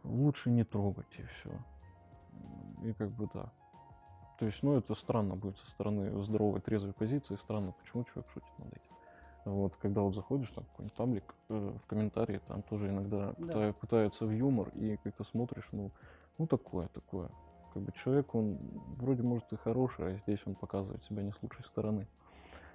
[0.03, 1.51] Лучше не трогать и все.
[2.83, 3.51] И как бы да.
[4.39, 7.35] То есть, ну, это странно будет со стороны здоровой, трезвой позиции.
[7.35, 8.91] Странно, почему человек шутит над этим.
[9.45, 13.43] Вот, когда вот заходишь там какой-нибудь таблик, э, в комментарии, там тоже иногда Да.
[13.43, 15.91] пыта- пытаются в юмор, и как-то смотришь, ну,
[16.37, 17.29] ну, такое, такое.
[17.73, 18.57] Как бы человек, он
[18.97, 22.07] вроде может и хороший, а здесь он показывает себя не с лучшей стороны.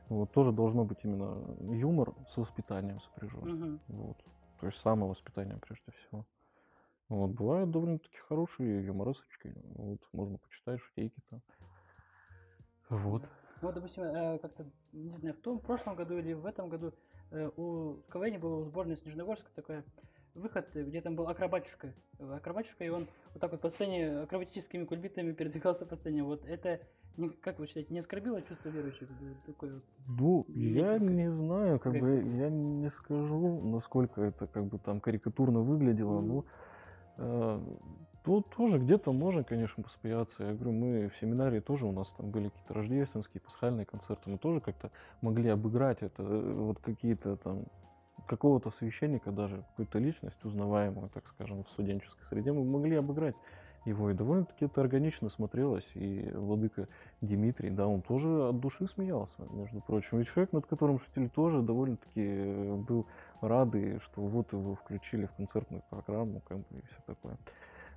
[0.08, 1.38] Вот, тоже должно быть именно
[1.72, 3.40] юмор с воспитанием сопряжен.
[3.40, 3.80] Мгм.
[3.88, 4.16] Вот.
[4.60, 6.24] То есть самовоспитание прежде всего.
[7.08, 9.54] Вот, бывают довольно-таки хорошие юморесочки.
[9.74, 11.40] Вот, можно почитать шутейки там.
[12.90, 13.22] Вот.
[13.22, 16.92] Ну, вот, допустим, э, как-то, не знаю, в том прошлом году или в этом году
[17.30, 19.82] э, у, в КВН было у сборной Снежногорска такой
[20.34, 21.92] выход, где там был акробатюшка.
[22.18, 26.22] Э, Акробатюшка, и он вот так вот по сцене акробатическими кульбитами передвигался по сцене.
[26.22, 26.80] Вот это,
[27.40, 29.08] как вы считаете, не оскорбило чувство верующих?
[29.10, 29.84] Вот Такой вот.
[30.06, 34.78] Ну, я Некий не знаю, как бы какая-то- я не скажу, насколько это как бы
[34.78, 36.28] там карикатурно выглядело, Мгм.
[36.28, 36.44] но
[38.24, 40.44] тут тоже где-то можно, конечно, посмеяться.
[40.44, 44.38] Я говорю, мы в семинарии тоже у нас там были какие-то рождественские, пасхальные концерты, мы
[44.38, 44.90] тоже как-то
[45.22, 47.64] могли обыграть это, э, вот какие-то там
[48.26, 53.36] какого-то священника, даже какую-то личность узнаваемую, так скажем, в студенческой среде, мы могли обыграть.
[53.84, 55.88] его, и довольно-таки это органично смотрелось.
[55.94, 56.88] И владыка
[57.22, 60.20] Дмитрий, да, он тоже от души смеялся, между прочим.
[60.20, 63.06] И человек, над которым шутили, тоже довольно-таки э, был
[63.40, 67.36] рады, что вот его включили в концертную программу, как бы, и все такое.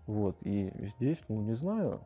[0.08, 2.02] Вот, и здесь, ну, не знаю,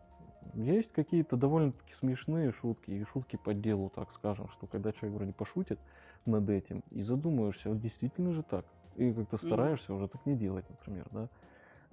[0.53, 5.33] есть какие-то довольно-таки смешные шутки, и шутки по делу, так скажем, что когда человек вроде
[5.33, 5.79] пошутит
[6.25, 10.69] над этим, и задумаешься, вот действительно же так, и как-то стараешься уже так не делать,
[10.69, 11.29] например, да,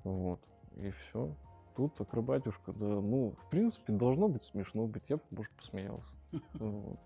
[0.05, 0.41] вот,
[0.77, 1.35] и все.
[1.75, 6.17] Тут акробатюшка, да, ну, в принципе, должно быть смешно быть, я бы, может, посмеялся.
[6.55, 6.99] Вот.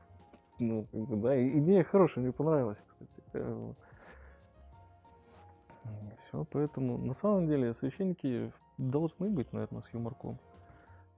[0.58, 3.10] Ну, да, идея хорошая, мне понравилась, кстати.
[6.20, 10.38] Все, поэтому на самом деле священники должны быть, наверное, с юморком.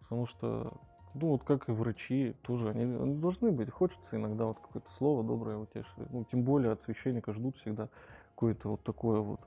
[0.00, 0.72] Потому что,
[1.14, 3.70] ну вот как и врачи тоже, они, они должны быть.
[3.70, 6.10] Хочется иногда вот какое-то слово доброе утешить.
[6.10, 7.88] Ну, тем более от священника ждут всегда
[8.34, 9.40] какое-то вот такое вот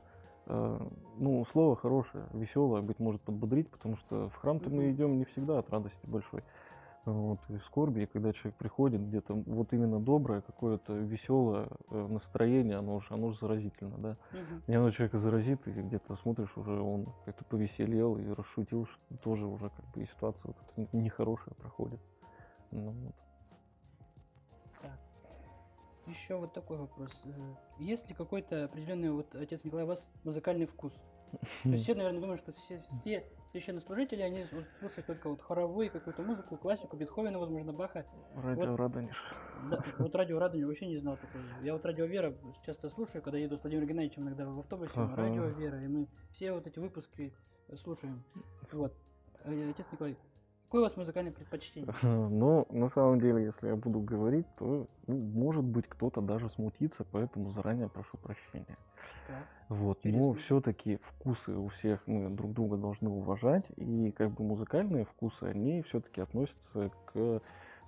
[0.47, 5.25] э, ну, слово хорошее, веселое, быть может, подбодрить, потому что в храм-то мы идем не
[5.25, 6.43] всегда от радости большой
[7.05, 12.77] вот, и скорби, и когда человек приходит, где-то вот именно доброе, какое-то веселое э, настроение,
[12.77, 14.17] оно же, оно же заразительно, да.
[14.31, 14.61] Угу.
[14.67, 19.47] И оно человека заразит, и где-то смотришь, уже он как-то повеселел и расшутил, что тоже
[19.47, 21.99] уже как бы и ситуация вот эта нехорошая проходит.
[22.71, 23.15] Ну, вот.
[26.07, 27.21] Еще вот такой вопрос.
[27.25, 30.93] Э, есть ли какой-то определенный, вот, отец Николай, у вас музыкальный вкус?
[31.63, 35.89] То есть все, наверное, думают, что все, все священнослужители, они вот слушают только вот хоровую
[35.89, 38.05] какую-то музыку, классику, Бетховена, возможно, Баха.
[38.35, 39.33] Радио вот, Радонеж.
[39.69, 41.43] Да, вот радио Радонеж вообще не знал такого.
[41.61, 42.35] Я вот радио Вера
[42.65, 45.15] часто слушаю, когда еду с Владимиром Геннадьевичем иногда в автобусе, ага.
[45.15, 47.33] радио Вера, и мы все вот эти выпуски
[47.75, 48.23] слушаем.
[48.71, 48.93] Вот.
[49.43, 50.17] Э, отец Николай,
[50.71, 51.93] Какое у вас музыкальное предпочтение?
[52.01, 57.05] Ну, на самом деле, если я буду говорить, то, ну, может быть, кто-то даже смутится,
[57.11, 58.77] поэтому заранее прошу прощения.
[59.27, 59.43] Так.
[59.67, 60.27] Вот, Интересно.
[60.27, 65.43] но все-таки вкусы у всех мы друг друга должны уважать, и как бы музыкальные вкусы,
[65.43, 67.39] они все-таки относятся к э,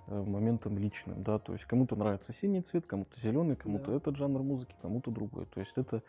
[0.06, 3.96] моментам личным, да, то есть кому-то нравится синий цвет, кому-то зеленый, кому-то да.
[3.96, 5.46] этот жанр музыки, кому-то другой.
[5.46, 6.02] То есть это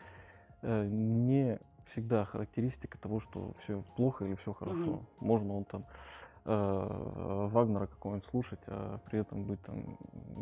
[0.60, 4.90] э, не всегда характеристика того, что все плохо или все хорошо.
[4.90, 5.06] Угу.
[5.20, 5.86] Можно он там
[6.46, 9.98] э, Вагнера какого-нибудь слушать, а при этом быть там,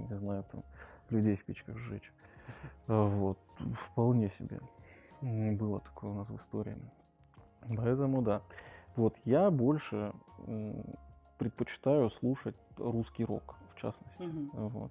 [0.08, 0.62] не знаю, там,
[1.10, 2.12] людей в печках сжечь.
[2.86, 3.38] Вот,
[3.74, 4.60] вполне себе.
[5.22, 6.76] Было такое у нас в истории.
[7.74, 8.42] Поэтому да.
[8.96, 10.12] Вот я больше
[11.38, 14.22] предпочитаю слушать русский рок, в частности.
[14.22, 14.68] Угу.
[14.68, 14.90] Вот.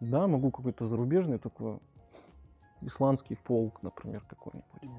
[0.00, 1.78] Да, могу какой-то зарубежный такой
[2.82, 4.90] исландский фолк, например, какой-нибудь.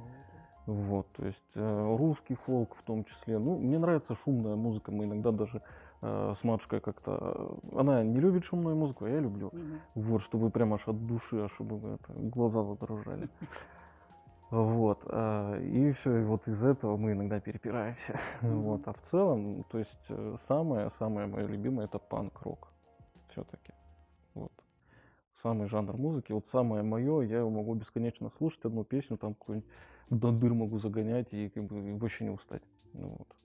[0.69, 3.39] Вот, то есть э, русский фолк в том числе.
[3.39, 4.91] Ну, мне нравится шумная музыка.
[4.91, 5.63] Мы иногда даже
[6.01, 7.58] э, с матушкой как-то...
[7.75, 9.47] Она не любит шумную музыку, а я люблю.
[9.47, 9.60] Угу.
[9.95, 13.29] Вот, чтобы прям аж от души, аж чтобы это, глаза задрожали.
[14.51, 18.13] Вот, э, и все, и вот из этого мы иногда перепираемся.
[18.41, 18.62] Mm-hmm.
[18.62, 22.67] Вот, а в целом, то есть самое-самое мое любимое это панк-рок
[23.27, 23.73] все-таки.
[25.41, 29.69] Самый жанр музыки, вот самое мое, я его могу бесконечно слушать, одну песню, там какую-нибудь
[30.10, 32.63] до дыр могу загонять и как бы вообще не устать.
[32.93, 33.36] Ну, вот.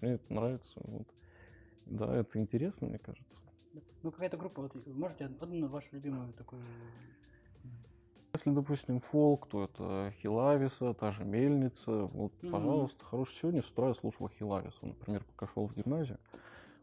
[0.00, 0.80] мне это нравится.
[0.84, 1.08] Вот.
[1.86, 3.40] Да, это интересно, мне кажется.
[4.02, 6.62] Ну, какая-то группа, вот, можете одну вашу любимую такую...
[8.34, 11.92] Если, допустим, фолк, то это Хилависа, та же Мельница.
[12.06, 12.50] Вот, mm-hmm.
[12.50, 13.34] пожалуйста, хороший.
[13.40, 16.18] Сегодня с утра я слушал Хилависа, например, пока шел в гимназию.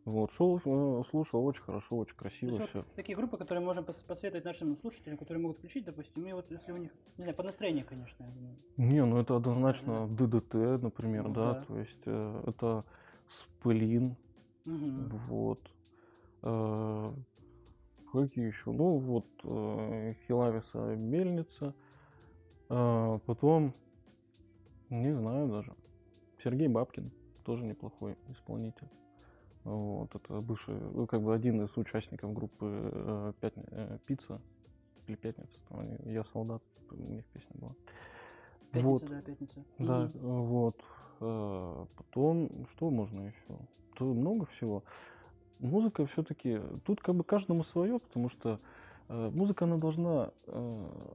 [0.03, 2.79] Вот, шел, э, слушал, очень хорошо, очень красиво все.
[2.79, 6.71] Вот такие группы, которые можем посоветовать нашим слушателям, которые могут включить, допустим, и вот если
[6.71, 8.55] у них, не знаю, по настроению, конечно, я думаю.
[8.77, 10.25] Не, ну это однозначно да.
[10.25, 12.83] ДДТ, например, ну, да, да, то есть э, это
[13.27, 14.15] Сплин,
[14.65, 15.17] угу.
[15.27, 15.71] вот.
[16.41, 17.13] Э,
[18.11, 18.71] какие еще?
[18.71, 21.75] Ну вот э, Хилависа Мельница,
[22.69, 23.75] э, потом,
[24.89, 25.75] не знаю даже,
[26.43, 27.11] Сергей Бабкин,
[27.45, 28.87] тоже неплохой исполнитель.
[29.63, 34.41] Вот, это бывший, ну, как бы один из участников группы э, э, Пицца
[35.05, 35.59] или Пятница.
[35.69, 37.75] Там они, я солдат, у них песня была.
[38.71, 39.09] Пятница, вот.
[39.09, 39.63] да, пятница.
[39.77, 40.43] Да, угу.
[40.43, 40.83] вот.
[41.19, 43.59] Э, потом, что можно еще?
[43.95, 44.83] Тут много всего.
[45.59, 48.59] Музыка все-таки, тут как бы каждому свое, потому что
[49.09, 50.31] музыка, она должна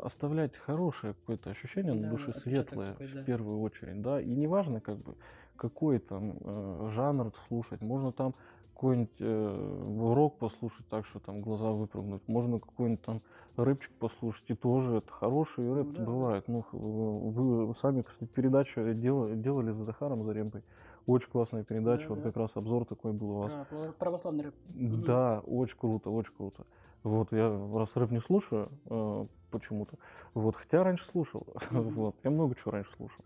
[0.02, 3.22] оставлять хорошее какое-то ощущение да, на душе, светлое такой, да.
[3.22, 5.16] в первую очередь, да, и неважно, как бы,
[5.56, 7.80] какой там э, жанр слушать.
[7.80, 8.34] Можно там
[8.74, 12.22] какой-нибудь э, рок послушать так, что там глаза выпрыгнут.
[12.28, 13.22] Можно какой-нибудь там
[13.56, 16.04] рэпчик послушать, и тоже это хороший рэп да.
[16.04, 16.44] бывает.
[16.46, 20.62] Ну, вы, вы сами, кстати, передачу делали, делали с Захаром Зарембой.
[21.06, 22.28] Очень классная передача, да, вот да.
[22.28, 23.52] как раз обзор такой был у вас.
[23.70, 24.54] А, православный рэп.
[24.68, 26.66] Да, очень круто, очень круто.
[27.02, 29.96] Вот, я раз рэп не слушаю э, почему-то,
[30.34, 33.24] вот, хотя раньше слушал, вот, я много чего раньше слушал.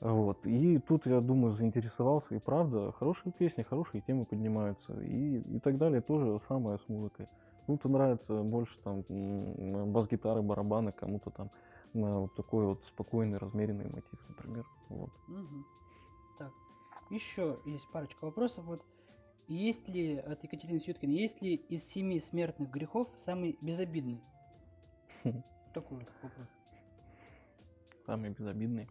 [0.00, 0.46] Вот.
[0.46, 5.78] И тут, я думаю, заинтересовался, и правда, хорошие песни, хорошие темы поднимаются, и, и так
[5.78, 6.00] далее.
[6.00, 7.28] тоже самое с музыкой.
[7.66, 9.04] Кому-то нравится больше там
[9.92, 11.50] бас-гитары, барабаны, кому-то там
[11.94, 14.66] на вот такой вот спокойный, размеренный мотив, например.
[14.88, 15.10] Вот.
[15.28, 15.64] Угу.
[16.38, 16.52] Так,
[17.10, 18.64] еще есть парочка вопросов.
[18.66, 18.84] Вот
[19.48, 24.20] есть ли от Екатерины Сюткиной, есть ли из семи смертных грехов самый безобидный?
[25.74, 26.48] Такой вот вопрос.
[28.04, 28.88] Самый безобидный.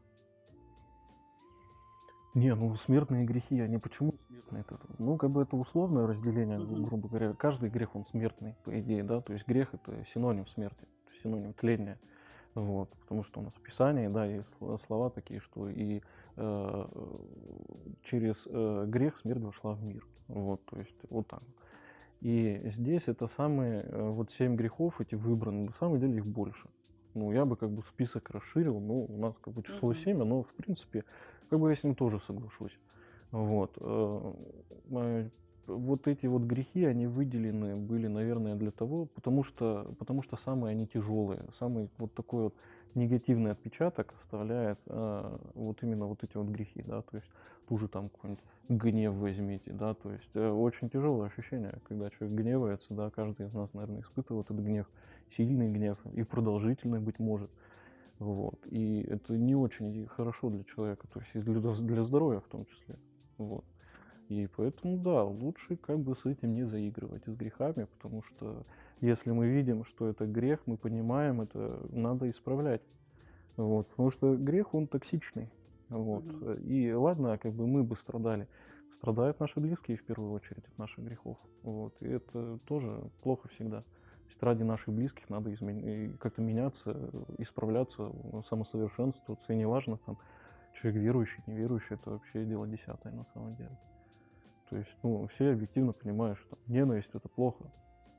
[2.36, 4.62] Не, ну смертные грехи, они почему смертные?
[4.62, 7.34] Это, ну, как бы это условное разделение, грубо говоря.
[7.34, 9.22] Каждый грех, он смертный, по идее, да.
[9.22, 10.86] То есть грех это синоним смерти,
[11.24, 11.98] синоним тления.
[12.54, 16.02] Вот, потому что у нас в Писании, да, есть сл- слова такие, что и
[16.38, 16.86] э,
[18.04, 20.06] через э, грех смерть вошла в мир.
[20.28, 21.44] Вот, то есть вот так.
[22.22, 26.70] И здесь это самые, э, вот семь грехов, эти выбраны, на самом деле их больше.
[27.14, 29.98] Ну, я бы как бы список расширил, ну, у нас как бы число Мгм.
[29.98, 31.04] 7, оно, в принципе,
[31.50, 32.78] как бы я с ним тоже соглашусь.
[33.32, 33.78] Вот.
[33.78, 34.34] э,
[34.92, 35.30] э,
[35.68, 40.72] Вот эти вот грехи, они выделены были, наверное, для того, потому что, потому что самые
[40.72, 42.56] они тяжелые, самый вот такой вот
[42.94, 47.30] негативный отпечаток оставляет э, вот именно вот эти вот грехи, да, то есть
[47.68, 52.38] ту же там какой-нибудь гнев возьмите, да, то есть э, очень тяжелое ощущение, когда человек
[52.38, 54.88] гневается, да, каждый из нас, наверное, испытывает этот гнев,
[55.30, 57.50] сильный гнев и продолжительный, быть может,
[58.20, 62.48] вот, и это не очень хорошо для человека, то есть и для, для здоровья в
[62.48, 62.98] том числе,
[63.38, 63.66] вот.
[64.30, 68.66] И поэтому, да, лучше как бы с этим не заигрывать, и с грехами, потому что
[69.02, 72.82] если мы видим, что это грех, мы понимаем, это надо исправлять.
[73.58, 75.50] Вот, потому что грех, он токсичный.
[75.90, 76.26] Вот.
[76.26, 76.54] Мгм.
[76.64, 78.48] И ладно, как бы мы бы страдали.
[78.90, 81.38] Страдают наши близкие в первую очередь от наших грехов.
[81.64, 81.96] Вот.
[82.02, 83.84] И это тоже плохо всегда.
[84.26, 88.12] То есть ради наших близких надо измен- как-то меняться, исправляться,
[88.50, 89.54] самосовершенствоваться.
[89.54, 90.18] И неважно, там,
[90.74, 93.78] человек верующий, неверующий, это вообще дело десятое на самом деле.
[94.70, 97.66] То есть, ну, все объективно понимают, что ненависть это плохо.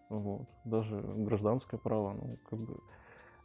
[0.09, 0.49] Вот.
[0.65, 2.79] Даже гражданское право, ну, как бы,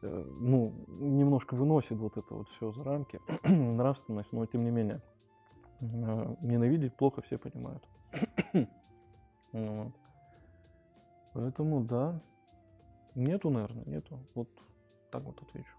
[0.04, 5.02] э, ну, немножко выносит вот это вот все за рамки, нравственность, но тем не менее,
[5.80, 7.84] э, ненавидеть плохо все понимают.
[8.54, 8.68] Ну
[9.84, 9.94] вот.
[11.34, 12.22] Поэтому, да,
[13.16, 14.20] нету, наверное, нету.
[14.36, 14.50] Вот
[15.12, 15.76] так вот отвечу.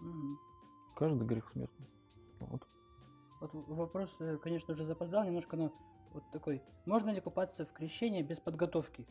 [0.00, 0.38] Мгм.
[0.96, 1.86] Каждый грех смертный.
[2.40, 2.66] Вот.
[3.40, 5.72] Вот вопрос, э, конечно, уже запоздал немножко, но
[6.12, 6.62] вот такой.
[6.86, 9.06] Можно ли купаться в крещении без подготовки?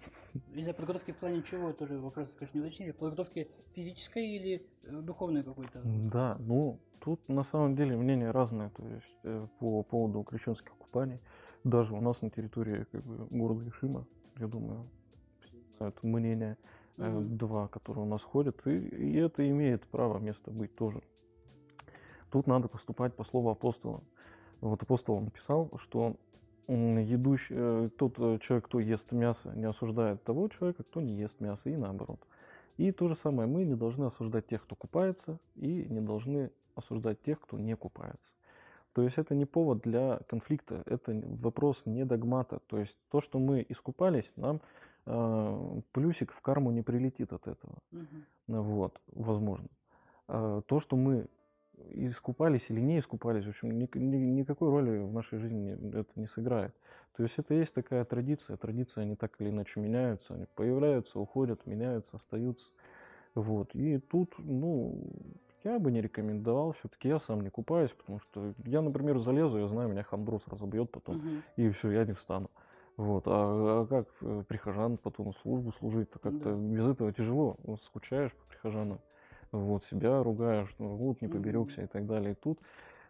[0.54, 2.92] Из-за подготовки в плане чего, тоже вопрос, конечно, не уточнили.
[2.92, 5.80] Подготовки физической или э, духовной какой-то?
[5.84, 11.20] Да, ну, тут на самом деле мнения разные, то есть э, по поводу крещенских купаний.
[11.64, 14.86] Даже у нас на территории как бы, города Ишима, я думаю,
[15.76, 16.56] знают мнения
[16.96, 21.02] э, два, которые у нас ходят, и, и это имеет право место быть тоже.
[22.30, 24.02] Тут надо поступать по слову апостола.
[24.60, 26.16] Вот апостол написал, что
[26.68, 31.40] едущий, э, тот э, человек, кто ест мясо, не осуждает того человека, кто не ест
[31.40, 32.20] мясо, и наоборот.
[32.76, 37.22] И то же самое, мы не должны осуждать тех, кто купается, и не должны осуждать
[37.22, 38.34] тех, кто не купается.
[38.92, 41.12] То есть это не повод для конфликта, это
[41.42, 42.60] вопрос не догмата.
[42.66, 44.60] То есть то, что мы искупались, нам
[45.92, 47.78] плюсик в карму не прилетит от этого.
[48.48, 49.68] Ну Вот, возможно.
[50.28, 51.26] А, То, что мы
[51.90, 56.26] искупались или не искупались, в общем, ник- ни- никакой роли в нашей жизни это не
[56.26, 56.74] сыграет.
[57.16, 58.56] То есть это есть такая традиция.
[58.56, 60.34] Традиции, они так или иначе меняются.
[60.34, 62.70] Они появляются, уходят, меняются, остаются.
[63.34, 63.74] Вот.
[63.74, 65.04] И тут, ну,
[65.64, 66.72] я бы не рекомендовал.
[66.72, 70.90] Все-таки я сам не купаюсь, потому что я, например, залезу, я знаю, меня хандрус разобьет
[70.90, 71.42] потом Мгм.
[71.56, 72.50] и все, я не встану.
[72.96, 73.24] Вот.
[73.26, 76.56] А, а как э, прихожан потом службу служить-то как-то Да.
[76.56, 77.56] без этого тяжело.
[77.62, 79.00] Вот скучаешь по прихожанам,
[79.52, 82.32] вот, себя ругаешь, ну, вот, не поберегся и так далее.
[82.32, 82.58] И тут,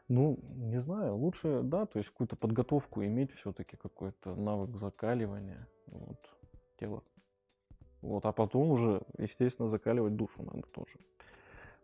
[0.08, 6.18] ну, не знаю, лучше, да, то есть какую-то подготовку иметь все-таки, какой-то навык закаливания вот,
[6.78, 7.02] тела.
[8.02, 10.98] Вот, а потом уже, естественно, закаливать душу надо тоже.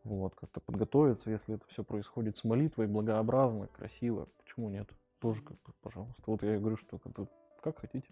[0.05, 4.89] Вот, как-то подготовиться, если это все происходит с молитвой, благообразно, красиво, почему нет?
[5.21, 6.23] Тоже как бы, пожалуйста.
[6.27, 7.29] Вот я и говорю, что как, бы,
[7.63, 8.09] как хотите.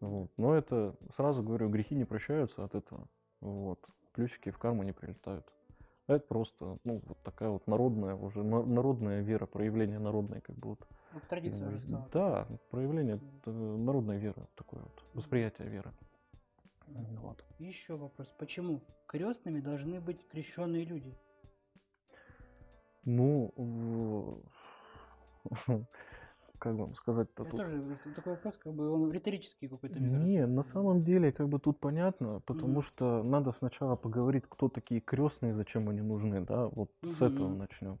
[0.00, 0.30] Вот.
[0.38, 3.06] Но это, сразу говорю, грехи не прощаются от этого.
[3.40, 3.84] Вот.
[4.12, 5.46] Плюсики в карму не прилетают.
[6.06, 10.56] А Это просто, ну, вот такая вот народная уже, на- народная вера, проявление народной, как
[10.56, 10.88] бы вот.
[11.12, 12.08] Вот традиция уже стала.
[12.12, 15.92] Да, проявление э, народной веры, такое вот, восприятие веры.
[16.86, 17.44] Вот.
[17.58, 18.34] Еще вопрос.
[18.38, 21.16] Почему крестными должны быть крещенные люди?
[23.04, 24.42] Ну,
[26.60, 27.56] как вам сказать-то тут?
[27.56, 27.82] тоже
[28.14, 31.80] такой вопрос, как бы он риторический какой-то, мне Не, на самом деле, как бы тут
[31.80, 32.82] понятно, потому Мгм.
[32.82, 37.98] что надо сначала поговорить, кто такие крестные, зачем они нужны, да, вот с этого начнем.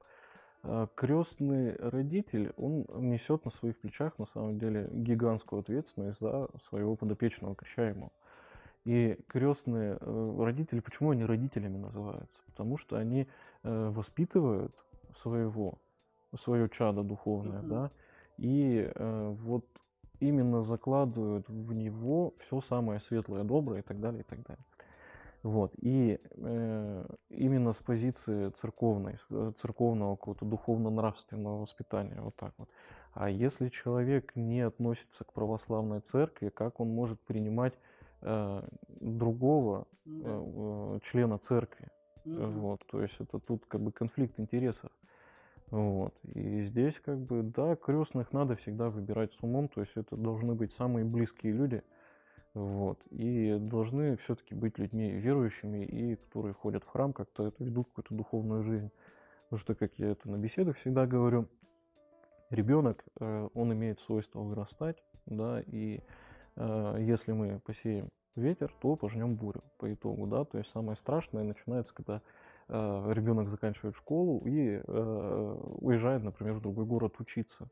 [0.94, 7.54] Крестный родитель, он несет на своих плечах, на самом деле, гигантскую ответственность за своего подопечного
[7.54, 8.12] крещаемого.
[8.84, 12.42] И крестные э, родители, почему они родителями называются?
[12.46, 13.26] Потому что они
[13.62, 14.74] э, воспитывают
[15.14, 15.78] своего,
[16.34, 17.68] свое чадо духовное, Мгм.
[17.70, 17.90] да,
[18.40, 19.66] и э, вот
[20.18, 24.64] именно закладывают в него все самое светлое, доброе и так далее, и так далее.
[25.42, 25.72] Вот.
[25.76, 32.68] И э, именно с позиции церковной, э, церковного какого-то духовно-нравственного воспитания, вот так вот.
[33.12, 37.74] А если человек не относится к православной церкви, как он может принимать
[38.22, 38.62] э,
[39.00, 41.88] другого Ну э, э, члена церкви?
[42.24, 42.60] Мгм.
[42.60, 44.90] Вот, то есть это тут как бы конфликт интересов.
[45.70, 46.14] Вот.
[46.24, 50.54] И здесь как бы, да, крестных надо всегда выбирать с умом, то есть это должны
[50.54, 51.82] быть самые близкие люди,
[52.54, 57.88] вот, и должны все-таки быть людьми верующими и которые ходят в храм, как-то это ведут
[57.88, 58.90] какую-то духовную жизнь.
[59.44, 61.48] Потому что, как я это на беседах всегда говорю,
[62.50, 66.00] ребенок, э, он имеет свойство вырастать, да, и
[66.56, 71.44] э, если мы посеем ветер, то пожнем бурю по итогу, да, то есть самое страшное
[71.44, 72.22] начинается, когда
[72.70, 77.68] ребенок заканчивает школу и э, уезжает, например, в другой город учиться.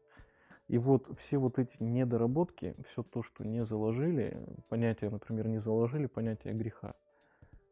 [0.67, 4.37] И вот все вот эти недоработки, все то, что не заложили,
[4.69, 6.95] понятие, например, не заложили, понятие греха.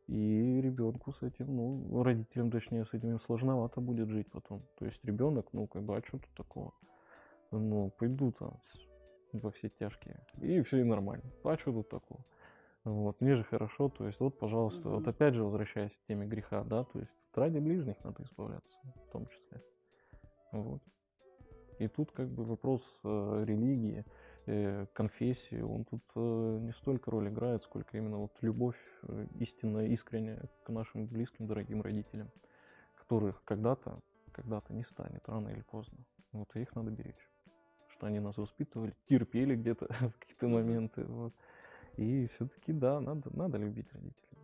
[0.07, 4.63] И ребенку с этим, ну, родителям, точнее, с этим сложновато будет жить потом.
[4.79, 6.73] То есть ребенок, ну, как бы, а что тут такого?
[7.51, 8.61] Ну, пойду там
[9.33, 10.21] во все тяжкие.
[10.41, 11.25] И все нормально.
[11.45, 12.25] А что тут такого?
[12.87, 15.11] Вот, мне же хорошо, то есть вот, пожалуйста, вот Мгм.
[15.11, 18.79] опять же возвращаясь к теме греха, да, то есть ради ближних надо избавляться,
[19.09, 19.61] в том числе.
[20.53, 20.81] Вот.
[21.81, 24.05] И тут как бы вопрос э, религии,
[24.47, 29.87] э, конфессии, он тут э, не столько роль играет, сколько именно вот любовь э, истинная,
[29.87, 32.31] искренняя к нашим близким, дорогим родителям,
[32.95, 33.99] которых когда-то,
[34.31, 35.99] когда-то не станет, рано или поздно.
[36.31, 37.29] Вот, и их надо беречь.
[37.89, 40.55] Что они нас воспитывали, терпели где-то в какие-то Мгм.
[40.55, 41.05] моменты.
[41.05, 41.35] Вот.
[41.97, 44.39] И все-таки, да, надо, надо любить родителей.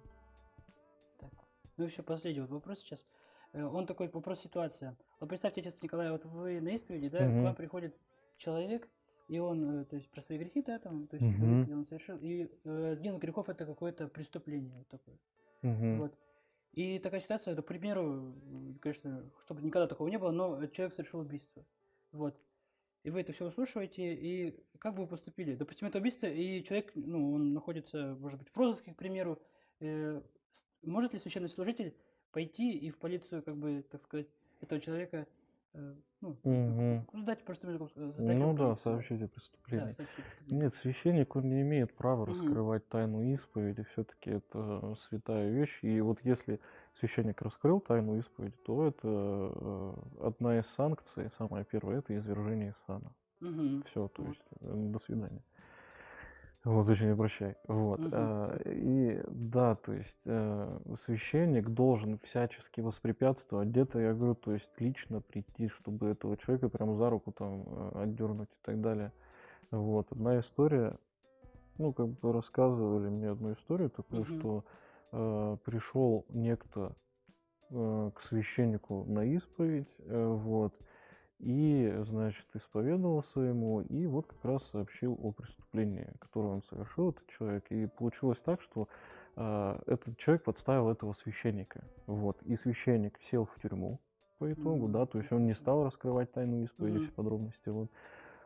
[1.19, 1.31] Так.
[1.77, 3.07] Ну еще последний вот вопрос сейчас.
[3.53, 4.97] Э, Он такой вопрос ситуация.
[5.21, 7.43] Вот представьте, отец Николай, вот вы на исповеди, да, к Мгм.
[7.45, 7.97] вам приходит
[8.39, 8.89] человек,
[9.29, 11.39] и он, э, то есть про свои грехи, да, там, то есть
[11.69, 15.19] и он совершил, и э, один из грехов это какое-то преступление вот такое.
[15.63, 15.99] Мгм.
[15.99, 16.19] Вот.
[16.73, 18.35] И такая ситуация, к примеру,
[18.81, 21.65] конечно, чтобы никогда такого не было, но человек совершил убийство.
[22.13, 22.41] Вот.
[23.03, 25.55] И вы это все выслушиваете, и как бы вы поступили?
[25.57, 29.41] Допустим, это убийство, и человек, ну, он находится, может быть, в розыске, к примеру.
[29.81, 30.23] Э,
[30.83, 31.97] может ли священнослужитель
[32.31, 34.29] пойти и в полицию, как бы, так сказать,
[34.61, 35.27] этого человека,
[36.21, 37.07] ну, Мгм.
[37.15, 39.87] сдать, просто сдать Ну да, сообщить о преступлении.
[39.87, 40.65] Да, сообщить о преступлении.
[40.65, 42.31] Нет, священник, он не имеет права Мгм.
[42.35, 43.85] раскрывать тайну исповеди.
[43.85, 45.79] Все-таки это святая вещь.
[45.83, 46.61] И вот если
[46.95, 49.95] священник раскрыл тайну исповеди, то это э,
[50.27, 53.13] одна из санкций, самая первая, это извержение из сана.
[53.41, 53.83] Мгм.
[53.85, 55.43] Все, то есть э, до свидания.
[56.65, 57.57] Вот, очень не прощай.
[57.67, 58.01] Вот.
[58.13, 63.69] А, И да, то есть э, священник должен всячески воспрепятствовать.
[63.69, 68.03] Где-то, я говорю, то есть лично прийти, чтобы этого человека прям за руку там э,
[68.05, 69.13] отдернуть и так далее.
[69.73, 70.13] Вот.
[70.13, 70.97] Одна история,
[71.79, 74.39] ну, как бы рассказывали мне одну историю такую, Мгм.
[74.39, 74.65] что
[75.11, 76.95] э, пришел некто
[77.71, 80.75] э, к священнику на исповедь, э, вот,
[81.43, 87.27] и, значит, исповедовался ему, и вот как раз сообщил о преступлении, которое он совершил, этот
[87.27, 87.65] человек.
[87.71, 88.87] И получилось так, что
[89.37, 91.85] э, этот человек подставил этого священника.
[92.07, 92.41] Вот.
[92.43, 93.99] И священник сел в тюрьму
[94.39, 97.03] по итогу, М, да, то есть он не стал раскрывать тайну исповеди, Мгм.
[97.05, 97.69] все подробности.
[97.69, 97.91] Вот.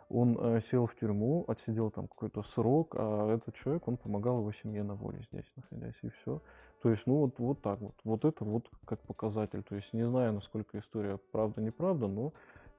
[0.08, 4.52] Он э, сел в тюрьму, отсидел там какой-то срок, а этот человек, он помогал его
[4.52, 6.40] семье на воле здесь, находясь, и все.
[6.80, 7.94] То есть, ну вот, вот так вот.
[8.04, 9.62] Вот это вот как показатель.
[9.64, 12.32] То есть, не знаю, насколько история правда-неправда, но,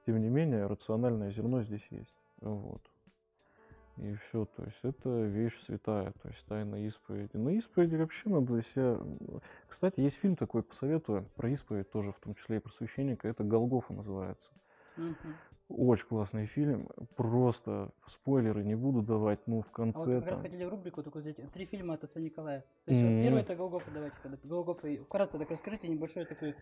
[0.08, 2.16] тем не менее, рациональное зерно здесь есть.
[2.40, 2.80] Вот.
[3.98, 7.36] И все, то есть это вещь святая, то есть тайна исповеди.
[7.36, 8.98] На исповеди вообще надо себя...
[9.66, 13.44] Кстати, есть фильм такой, посоветую, про исповедь тоже, в том числе и про священника, это
[13.44, 14.50] «Голгофа» называется.
[14.96, 15.36] Мгм.
[15.68, 20.38] Очень классный фильм, просто спойлеры не буду давать, ну в А вот конце как раз
[20.38, 20.50] там...
[20.50, 21.52] хотели рубрику такую сделать.
[21.52, 22.64] Три фильма от отца Николая.
[22.86, 23.22] То есть вот Мгм.
[23.22, 24.38] первый это Голгофа, давайте тогда.
[24.42, 24.88] Голгофа.
[25.04, 26.54] Вкратце так расскажите небольшой такой...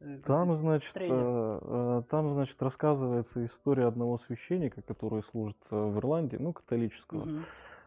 [0.00, 1.14] э, Там, значит, трейлер.
[1.16, 7.24] э, э, там, значит, рассказывается история одного священника, который служит в Ирландии, ну, католического.
[7.24, 7.42] Мгм.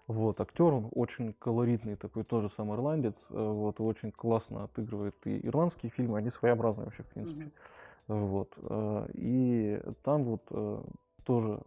[0.08, 5.90] Вот, актер, он очень колоритный такой, тоже сам ирландец, вот, очень классно отыгрывает и ирландские
[5.90, 7.44] фильмы, они своеобразные вообще, в принципе.
[7.44, 7.52] Мгм.
[8.08, 8.58] Вот,
[9.14, 10.44] и там вот
[11.24, 11.62] тоже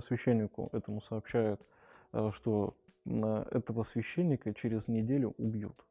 [0.00, 1.60] священнику этому сообщают,
[2.30, 5.84] что этого священника через неделю убьют.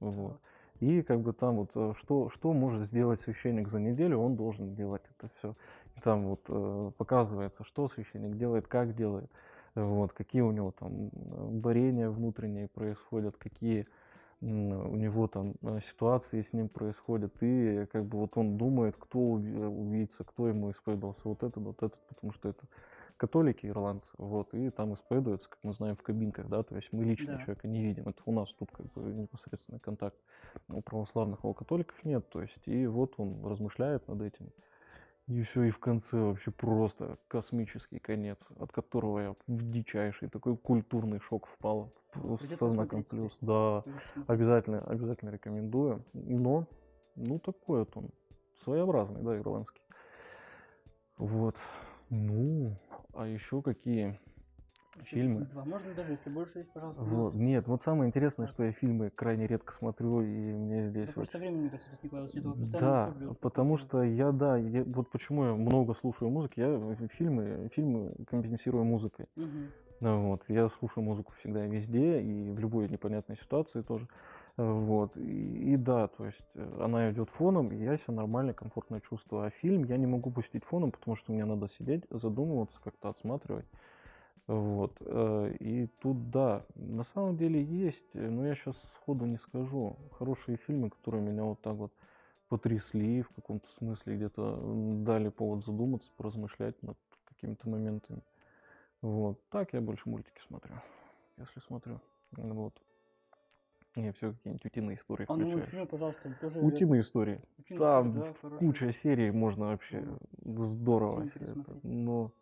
[0.00, 0.40] Вот.
[0.80, 4.74] И как бы там вот э, что, что может сделать священник за неделю, он должен
[4.74, 5.54] делать это все.
[5.96, 9.30] И там вот э, показывается, что священник делает, как делает,
[9.74, 11.10] вот, какие у него там
[11.60, 13.86] борения внутренние происходят, какие
[14.42, 19.18] у него там э, ситуации с ним происходят, и как бы вот он думает, кто
[19.18, 22.64] убийца, кто ему исповедовался, вот этот, вот этот, потому что это
[23.16, 27.04] католики, ирландцы, вот, и там исповедуются, как мы знаем, в кабинках, да, то есть мы
[27.04, 27.38] лично да.
[27.38, 30.18] человека не видим, это у нас тут как бы непосредственный контакт,
[30.68, 34.50] у православных, а у католиков нет, то есть, и вот он размышляет над этим,
[35.26, 40.56] и все, и в конце вообще просто космический конец, от которого я в дичайший такой
[40.56, 41.92] культурный шок впал,
[42.38, 43.82] со знаком плюс, да,
[44.26, 46.66] обязательно, обязательно рекомендую, но,
[47.16, 48.10] ну, такой вот он,
[48.62, 49.82] своеобразный, да, ирландский,
[51.18, 51.56] вот,
[52.10, 52.76] ну,
[53.16, 54.18] а еще какие
[55.04, 55.42] фильмы?
[55.46, 55.64] Два.
[55.64, 57.02] Можно даже, если больше есть, пожалуйста.
[57.02, 57.34] Вот.
[57.34, 61.08] Нет, вот самое интересное, что я фильмы крайне редко смотрю, и мне здесь...
[61.08, 65.44] Да, просто времени, мне кажется, Николай Светова Да, потому что я, да, я, вот почему
[65.44, 69.26] я много слушаю музыки, я фильмы, фильмы компенсирую музыкой.
[69.36, 69.46] Угу.
[70.00, 74.08] Вот, я слушаю музыку всегда везде и в любой непонятной ситуации тоже.
[74.56, 75.16] Вот.
[75.16, 79.44] И, и да, то есть э, она идет фоном, и я себя нормально, комфортно чувствую.
[79.44, 83.66] А фильм я не могу пустить фоном, потому что мне надо сидеть, задумываться, как-то отсматривать.
[84.46, 84.96] Вот.
[85.00, 89.96] Э, и тут, да, на самом деле есть, но я сейчас сходу не скажу.
[90.12, 91.92] Хорошие фильмы, которые меня вот так вот
[92.48, 94.58] потрясли в каком-то смысле, где-то
[95.04, 98.22] дали повод задуматься, поразмышлять над какими-то моментами.
[99.02, 99.38] Вот.
[99.50, 100.76] Так я больше мультики смотрю,
[101.36, 102.00] если смотрю.
[102.32, 102.72] Вот.
[103.96, 106.60] Не, все какие-нибудь утиные истории а, ну, фильм, пожалуйста, тоже...
[106.60, 107.40] Утиные истории.
[107.58, 110.04] Утиные Там истории, да, куча серий, можно вообще
[110.42, 111.26] ну, здорово.
[111.34, 112.32] Это, но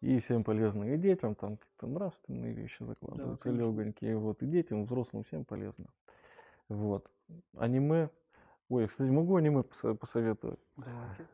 [0.00, 0.84] и всем полезно.
[0.84, 4.16] И детям там какие-то нравственные вещи закладываются, да, легонькие.
[4.16, 4.42] Вот.
[4.42, 5.86] И детям, взрослым всем полезно.
[6.68, 7.10] Вот.
[7.56, 8.10] Аниме.
[8.68, 10.60] Ой, кстати, могу аниме посоветовать?
[10.76, 11.26] Давайте.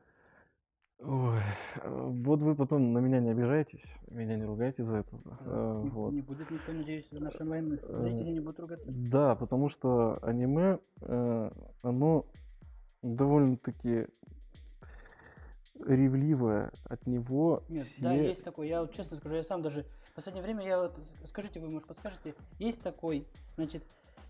[0.98, 1.40] Ой,
[1.84, 5.18] вот вы потом на меня не обижайтесь, меня не ругайте за это.
[5.24, 6.12] Да, не, вот.
[6.12, 8.90] не будет никто, надеюсь, наши военные э, не будут ругаться.
[8.90, 11.50] Да, потому что аниме, э,
[11.82, 12.26] оно
[13.02, 14.06] довольно-таки
[15.84, 17.62] ревливое от него.
[17.68, 18.02] Нет, все...
[18.02, 18.68] да, есть такой.
[18.68, 21.86] Я вот честно скажу, я сам даже в последнее время, я вот, скажите, вы, может,
[21.86, 23.84] подскажете, есть такой, значит,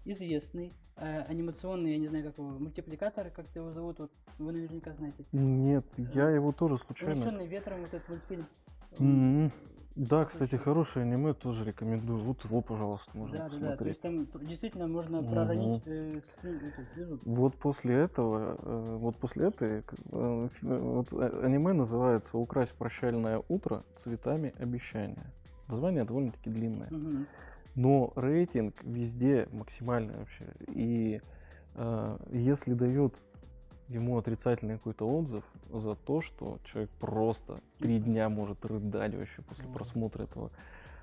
[0.07, 4.93] известный э, анимационный, я не знаю, как его, мультипликатор, как его зовут, вот вы наверняка
[4.93, 5.25] знаете.
[5.33, 7.17] Нет, я его тоже случайно.
[7.17, 8.47] Унесенный ветром вот этот мультфильм.
[8.99, 9.51] Mm-hmm.
[9.97, 12.21] Да, кстати, хорошее аниме тоже рекомендую.
[12.21, 13.63] Вот его, пожалуйста, можно да, посмотреть.
[13.63, 16.21] Да, да, то есть там действительно можно проронить э,
[16.93, 17.19] слезу.
[17.25, 23.85] Вот после этого, э, вот после этой, э, вот э, аниме называется «Украсть прощальное утро
[23.95, 25.33] цветами обещания».
[25.69, 26.89] Название довольно-таки длинное.
[26.89, 27.25] Угу.
[27.77, 30.47] Но рейтинг везде максимальный вообще.
[30.69, 31.21] И
[31.75, 33.15] э, если дают
[33.89, 39.69] ему отрицательный какой-то отзыв за то, что человек просто три дня может рыдать вообще после
[39.69, 40.51] просмотра этого.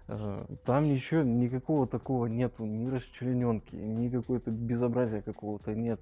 [0.07, 5.99] Э, там ничего, никакого такого нету, ни расчлененки, ни какое-то безобразия какого-то нет.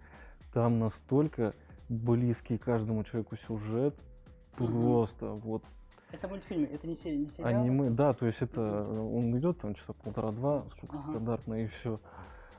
[0.53, 1.53] Там настолько
[1.89, 3.95] близкий каждому человеку сюжет,
[4.55, 5.63] просто вот
[6.11, 7.49] это мультфильм, это не, серия, не сериал?
[7.49, 11.03] Аниме, да, то есть это, он идет там часа полтора-два, сколько ага.
[11.03, 11.99] стандартно и все.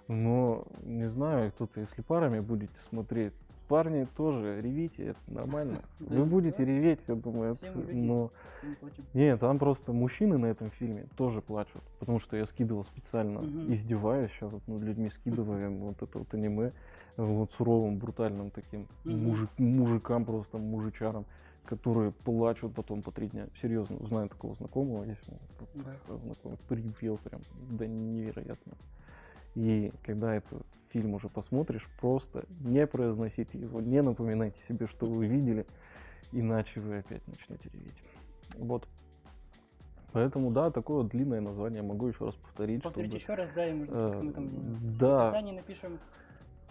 [0.09, 3.33] Но, не знаю, кто-то, если парами будете смотреть,
[3.69, 5.83] парни тоже ревите, это нормально.
[5.99, 7.57] Вы будете реветь, я думаю,
[7.91, 8.31] но...
[9.15, 13.39] Нет, там просто мужчины на этом фильме тоже плачут, потому что я скидывал специально,
[13.73, 16.73] издеваюсь сейчас вот над людьми, скидываем вот это вот аниме,
[17.17, 21.25] вот суровым, брутальным таким мужик, мужикам просто, мужичарам
[21.65, 23.49] которые плачут потом по три дня.
[23.61, 25.21] Серьезно, знаю такого знакомого, есть
[25.75, 26.17] да.
[26.17, 28.73] знакомый, ревел прям, да невероятно.
[29.55, 35.27] И когда этот фильм уже посмотришь, просто не произносите его, не напоминайте себе, что вы
[35.27, 35.67] видели,
[36.33, 38.03] иначе вы опять начнете реветь.
[38.55, 38.87] Вот.
[40.13, 42.83] Поэтому, да, такое вот длинное название могу еще раз повторить.
[42.83, 45.99] Повторить чтобы, еще раз, да, и может, э, мы там да, в описании напишем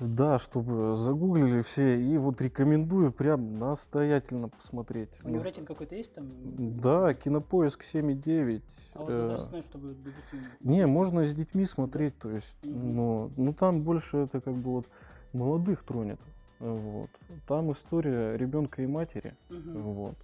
[0.02, 2.02] да, чтобы загуглили все.
[2.02, 5.10] И вот рекомендую прям настоятельно посмотреть.
[5.24, 6.28] У него рейтинг какой-то есть там?
[6.82, 8.62] Да, кинопоиск 7,9.
[8.94, 10.40] А вот возрастной, чтобы, допустим...
[10.62, 14.88] Не, можно с детьми смотреть, то есть, но, ну там больше это как бы вот
[15.34, 16.20] молодых тронет.
[16.60, 17.10] Вот.
[17.48, 19.36] Там история ребенка и матери.
[19.50, 20.16] mm Вот.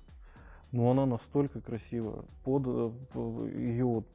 [0.71, 4.05] Но она настолько красиво под э, ее вот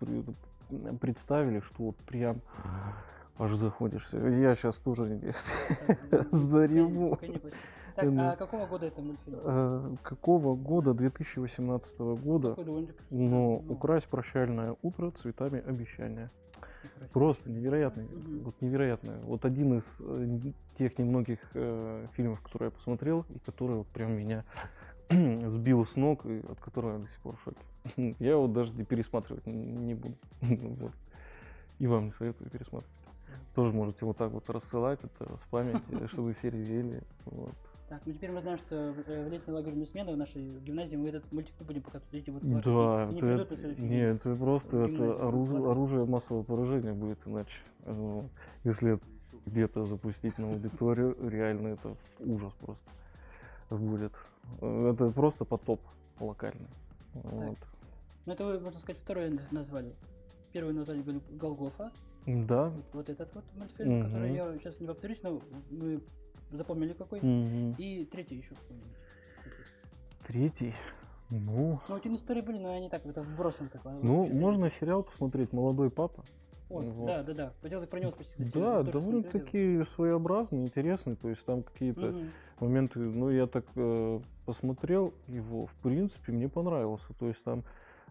[1.01, 2.41] представили, что вот прям
[3.39, 4.19] аж заходишься.
[4.19, 5.21] Я сейчас тоже
[6.31, 7.19] зареву.
[7.95, 9.39] Так, Ну, а какого года это мультфильм?
[9.45, 10.95] э, Какого года?
[10.95, 12.57] 2018 года.
[12.57, 16.31] Но ну, украсть прощальное утро цветами обещания.
[17.13, 18.09] Просто невероятный,
[18.45, 19.19] вот невероятно.
[19.25, 20.39] Вот один из э,
[20.79, 24.45] тех немногих э, фильмов, которые я посмотрел, и который вот прям меня
[25.11, 27.61] сбил с ног, и от которого я до сих пор в шоке.
[28.21, 30.15] Я его даже не пересматривать н- не буду.
[30.41, 30.93] Вот.
[31.79, 33.02] И вам не советую пересматривать.
[33.55, 37.03] Тоже можете вот так вот рассылать это, спамить, э, чтобы все ревели.
[37.27, 37.55] Вот.
[37.89, 40.97] Так, ну теперь мы знаем, что в, э, в летнюю лагерную смену в нашей гимназии
[40.97, 42.11] мы этот мультик не будем показывать.
[42.13, 43.89] Дети будут плакать Да, и, и не это, день.
[43.89, 47.61] нет, это просто в это оружие, оружие массового поражения будет иначе.
[47.85, 48.29] Ну,
[48.65, 49.05] Если это
[49.45, 52.83] где-то запустить на аудиторию, реально это ужас просто
[53.71, 54.13] будет.
[54.61, 55.81] Это просто потоп
[56.21, 56.69] локальный.
[57.15, 57.59] Вот.
[58.25, 59.95] Ну это вы, можно сказать, второе наз- назвали.
[60.53, 61.91] Первое назвали Гол- Голгофа.
[62.27, 62.73] Да.
[62.93, 64.35] Вот, этот вот мультфильм, который Мгм.
[64.37, 66.01] я сейчас не повторюсь, но мы
[66.51, 67.21] запомнили какой.
[67.21, 67.75] Мгм.
[67.79, 68.55] И третий еще.
[70.27, 70.73] Третий.
[71.31, 73.95] Ну, Ну, утиные истории были, но они так, это вбросом такое.
[74.03, 76.25] ну, можно сериал посмотреть «Молодой папа».
[76.69, 77.07] Вот, вот.
[77.07, 77.53] Да, да, да.
[77.61, 78.51] Хотел про него спросить.
[78.53, 81.17] Да, довольно-таки своеобразный, интересный.
[81.17, 82.31] То есть там какие-то Мгм.
[82.61, 87.13] моменты, ну, я так э, посмотрел его, в принципе, мне понравился.
[87.19, 87.65] То есть там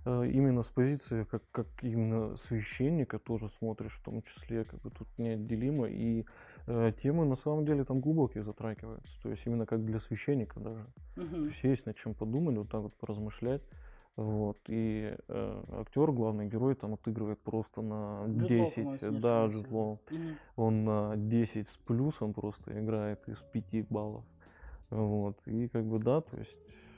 [0.05, 5.07] именно с позиции, как, как именно священника тоже смотришь, в том числе, как бы тут
[5.17, 5.87] неотделимо.
[5.87, 6.25] И
[6.67, 9.21] э, темы на самом деле там глубокие затрагиваются.
[9.21, 10.85] То есть именно как для священника даже.
[11.15, 11.51] То Мгм.
[11.63, 13.61] есть над чем подумать, вот так вот поразмышлять.
[14.15, 14.57] Вот.
[14.67, 18.75] И э, актер, главный герой, там отыгрывает просто на Джуд Лоу, 10.
[18.75, 19.99] по-моему, если не да, Лоу.
[20.09, 20.37] Мгм.
[20.55, 24.23] Он на 10 с плюсом просто играет из 5 баллов.
[24.89, 25.39] Вот.
[25.45, 26.90] И как бы да, то есть э,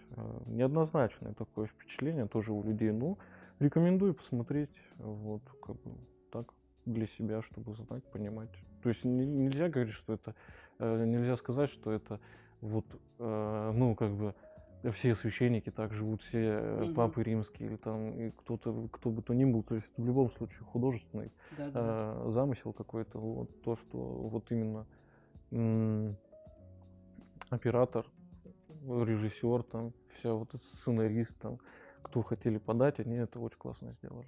[0.45, 2.91] неоднозначное такое впечатление тоже у людей.
[2.91, 3.17] Ну,
[3.59, 5.95] рекомендую посмотреть вот как бы
[6.31, 6.53] так
[6.85, 8.49] для себя, чтобы знать, понимать.
[8.81, 10.35] То есть не- нельзя говорить, что это,
[10.79, 12.19] э, нельзя сказать, что это
[12.61, 12.85] вот,
[13.19, 14.35] э, ну, как бы
[14.91, 16.93] все священники так живут, все э, Мгм.
[16.95, 19.63] папы римские или там и кто-то, кто бы то ни был.
[19.63, 22.15] То есть в любом случае художественный да, да.
[22.25, 24.85] э, замысел какой-то, вот то, что вот именно
[25.51, 26.17] м,
[27.49, 28.05] оператор,
[28.85, 31.59] режиссер, там, вся вот этот сценарист, там,
[32.01, 34.27] кто хотели подать, они это очень классно сделали.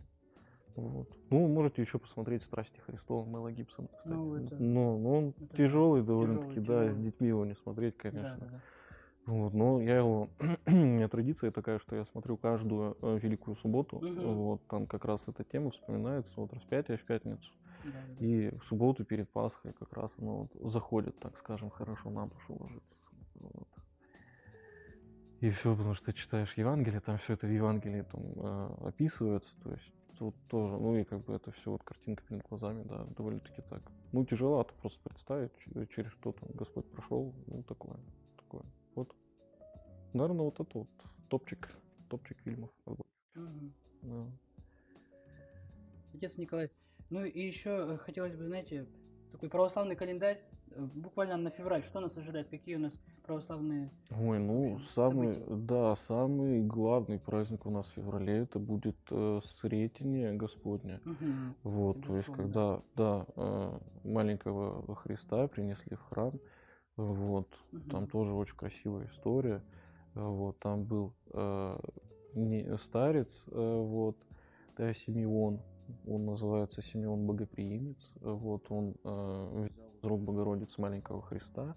[0.76, 1.08] Вот.
[1.30, 4.14] Ну, можете еще посмотреть «Страсти Христова» Мэла Гибсона, кстати.
[4.14, 8.02] Ну, это- Но, но он это тяжелый довольно-таки, да, с детьми его не смотреть, Да,
[8.10, 8.38] конечно.
[8.40, 8.62] да, да.
[9.26, 10.30] Вот, но я его...
[10.68, 14.00] У меня традиция такая, что я смотрю каждую э, Великую Субботу.
[14.00, 14.22] Мгм.
[14.36, 17.52] Вот, там как раз эта тема вспоминается, вот распятие в пятницу.
[17.86, 18.26] Да, да.
[18.26, 22.56] И в субботу перед Пасхой как раз оно вот заходит, так скажем, хорошо на душу
[22.60, 22.98] ложится.
[23.36, 23.68] Вот.
[25.42, 29.72] И все, потому что читаешь Евангелие, там все это в Евангелии там э, описывается, то
[29.72, 33.62] есть тут тоже, ну и как бы это все вот картинка перед глазами, да, довольно-таки
[33.70, 33.82] так.
[34.12, 35.52] Ну, тяжеловато просто представить,
[35.90, 37.98] через что там Господь прошел, ну, такое,
[38.38, 38.64] такое.
[38.96, 39.14] Вот.
[40.14, 40.90] Наверное, вот это вот
[41.30, 41.70] топчик,
[42.10, 42.70] топчик фильмов.
[43.36, 43.74] Мгм.
[44.04, 44.26] Да.
[46.14, 46.72] Отец Николай.
[47.10, 48.88] Ну и еще хотелось бы, знаете,
[49.32, 51.84] такой православный календарь, э, буквально на февраль.
[51.84, 52.50] Что нас ожидает?
[52.50, 53.90] Какие у нас православные?
[54.12, 55.56] Ой, ну, общем, самый, события.
[55.56, 61.02] да, самый главный праздник у нас в феврале это будет э, Сретение Господня.
[61.06, 61.56] Мгм.
[61.64, 66.34] Вот, Это то есть, когда, да, э, маленького Христа принесли в храм,
[66.98, 67.50] вот,
[67.90, 68.08] там Мгм.
[68.08, 69.62] тоже очень красивая история,
[70.16, 71.78] э, вот, там был э,
[72.36, 74.18] не, старец, э, вот,
[74.78, 75.60] да, Симеон,
[76.08, 81.76] он называется Симеон Богоприимец, э, вот, он э, взял рук Богородицы маленького Христа,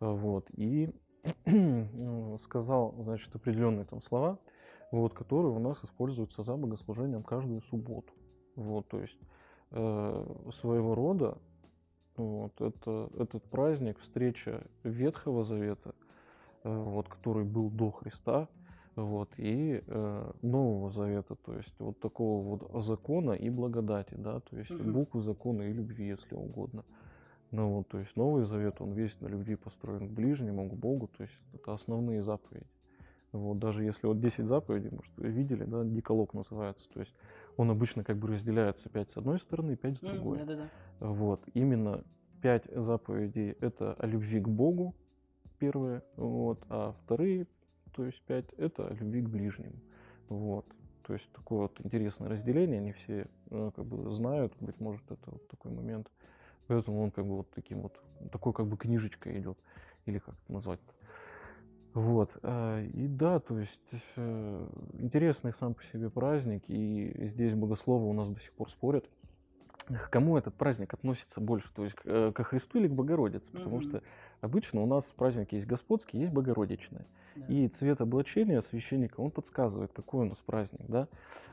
[0.00, 0.90] э, вот, и
[1.44, 4.38] э, сказал, значит, определенные там слова,
[4.90, 8.12] вот, которые у нас используются за богослужением каждую субботу.
[8.56, 9.18] Вот, то есть
[9.70, 11.38] э, своего рода
[12.16, 15.94] вот, это, этот праздник, встреча Ветхого Завета,
[16.64, 18.48] э, вот, который был до Христа,
[18.96, 24.56] вот, и э, Нового Завета, то есть вот такого вот закона и благодати, да, то
[24.56, 24.92] есть Мгм.
[24.92, 26.84] буквы закона и любви, если угодно.
[27.50, 31.08] Ну вот, то есть Новый Завет, он весь на любви построен к ближнему, к Богу,
[31.08, 32.66] то есть это основные заповеди.
[33.32, 37.14] Вот, даже если вот 10 заповедей, может, вы видели, да, диколог называется, то есть
[37.56, 40.38] он обычно как бы разделяется 5 с одной стороны, 5 с другой.
[40.38, 40.68] Да-да-да.
[41.00, 42.04] Вот, именно
[42.42, 44.94] 5 заповедей это о любви к Богу,
[45.58, 47.46] первые, вот, а вторые,
[47.94, 49.76] то есть 5 это о любви к ближнему.
[50.28, 50.66] Вот.
[51.06, 55.30] То есть такое вот интересное разделение, не все э, как бы знают, быть может, это
[55.30, 56.10] вот такой момент.
[56.68, 58.00] Поэтому он как бы вот таким вот,
[58.30, 59.58] такой как бы книжечкой идет,
[60.06, 60.80] или как это назвать.
[61.94, 62.36] Вот.
[62.42, 63.80] э, И да, то есть
[64.16, 69.06] э, интересный сам по себе праздник, и здесь богословы у нас до сих пор спорят,
[69.88, 73.50] к кому этот праздник относится больше, то есть к, э, ко Христу или к Богородице,
[73.50, 73.88] потому Мгм.
[73.88, 74.02] что
[74.42, 77.00] обычно у нас праздник есть Господский, есть Богородичный.
[77.00, 77.06] Да.
[77.48, 81.08] И цвет облачения священника, он подсказывает, какой у нас праздник, да.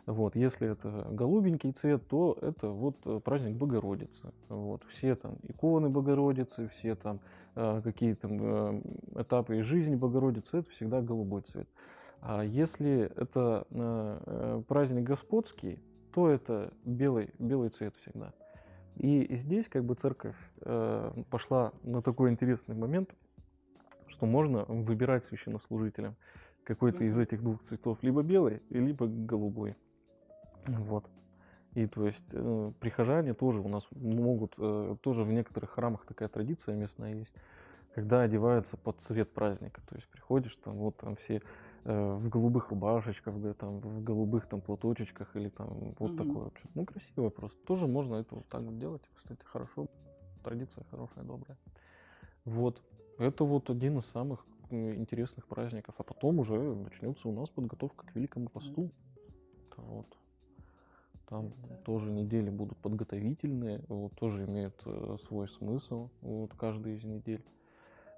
[0.05, 4.31] Вот, если это голубенький цвет, то это вот э, праздник Богородицы.
[4.49, 7.19] Вот, все там иконы Богородицы, все там
[7.55, 8.81] э, какие там э,
[9.15, 11.67] этапы из жизни Богородицы, это всегда голубой цвет.
[12.21, 13.67] А если это
[14.67, 15.79] праздник Господский,
[16.11, 18.33] то это белый, белый цвет всегда.
[18.95, 23.15] И здесь как бы церковь э, пошла на такой интересный момент,
[24.07, 26.15] что можно выбирать священнослужителям
[26.63, 29.75] какой-то из этих двух цветов, либо белый, либо голубой.
[30.67, 31.09] Вот.
[31.75, 36.29] И то есть э, прихожане тоже у нас могут, э, тоже в некоторых храмах такая
[36.29, 37.33] традиция местная есть,
[37.93, 39.81] когда одеваются под цвет праздника.
[39.87, 41.41] То есть приходишь, там вот там все
[41.83, 46.17] э, в голубых рубашечках, да, там в голубых там платочечках или там вот Мгм.
[46.17, 46.51] такое.
[46.73, 47.59] Ну, красиво просто.
[47.65, 49.01] Тоже можно это вот так вот делать.
[49.13, 49.87] Кстати, хорошо.
[50.43, 51.57] Традиция хорошая, добрая.
[52.45, 52.81] Вот.
[53.17, 55.95] Это вот один из самых интересных праздников.
[55.97, 58.91] А потом уже начнется у нас подготовка к Великому посту.
[59.71, 60.17] Это Вот.
[61.27, 67.03] Там Это- тоже недели будут подготовительные, вот, тоже имеют э, свой смысл, вот, каждая из
[67.03, 67.43] недель.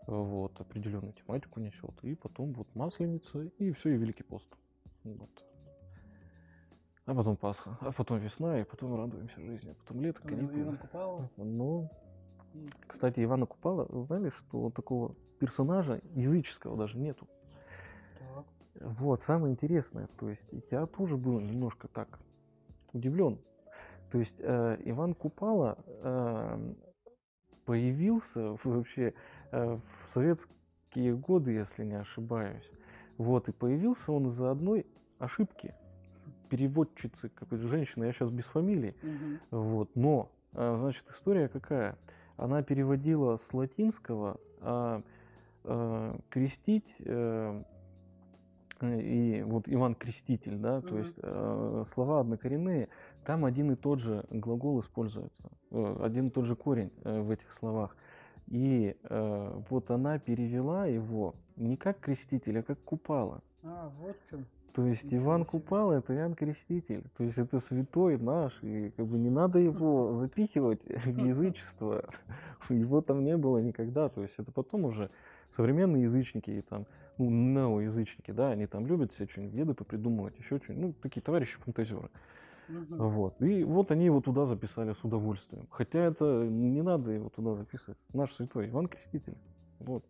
[0.07, 1.93] Вот, определенную тематику несет.
[2.03, 4.49] И потом вот Масленица, и все, и Великий пост.
[5.05, 5.29] Вот.
[7.05, 10.77] А потом Пасха, а потом весна, и потом радуемся жизни, а потом лето, Потом Иван
[10.77, 11.29] каникулы.
[11.37, 11.89] Ну,
[12.87, 17.27] кстати, Ивана Купала, вы знали, что такого персонажа языческого даже нету?
[18.19, 18.45] Так.
[18.79, 22.19] Вот, самое интересное, то есть я тоже был немножко так
[22.93, 23.39] удивлен.
[24.11, 26.73] То есть э, Иван Купала э,
[27.65, 29.13] появился вообще
[29.51, 32.69] э, в советские годы, если не ошибаюсь.
[33.17, 34.85] Вот, и появился он из-за одной
[35.19, 35.73] ошибки
[36.49, 39.39] переводчицы, какой-то женщины, я сейчас без фамилии, Мгм.
[39.51, 41.97] вот, но, а, значит, история какая?
[42.37, 45.01] Она переводила с латинского, а,
[45.63, 47.63] а, крестить э,
[48.81, 50.97] и вот Иван Креститель, да, то Мгм.
[50.99, 52.89] есть э, слова однокоренные,
[53.25, 57.51] там один и тот же глагол используется, э, один и тот же корень в этих
[57.53, 57.95] словах.
[58.47, 63.41] И э, вот она перевела его не как креститель, а как купала.
[63.63, 64.45] А, вот в чем.
[64.77, 65.49] То есть Иван себе.
[65.49, 67.03] Купала это Иоанн Креститель.
[67.17, 68.61] То есть это святой наш.
[68.61, 72.07] И как бы не надо его запихивать в язычество.
[72.69, 74.07] Его там не было никогда.
[74.07, 75.09] То есть это потом уже
[75.49, 76.85] современные язычники и там,
[77.17, 80.85] ну, неоязычники, да, они там любят себе что-нибудь веды попридумывать, еще что-нибудь.
[80.89, 82.11] Ну, такие товарищи фантазеры.
[82.67, 82.97] Мгм.
[82.97, 83.41] Вот.
[83.41, 85.65] И вот они его туда записали с удовольствием.
[85.71, 87.97] Хотя это не надо его туда записывать.
[88.13, 89.39] Наш святой Иван Креститель.
[89.79, 90.05] Вот.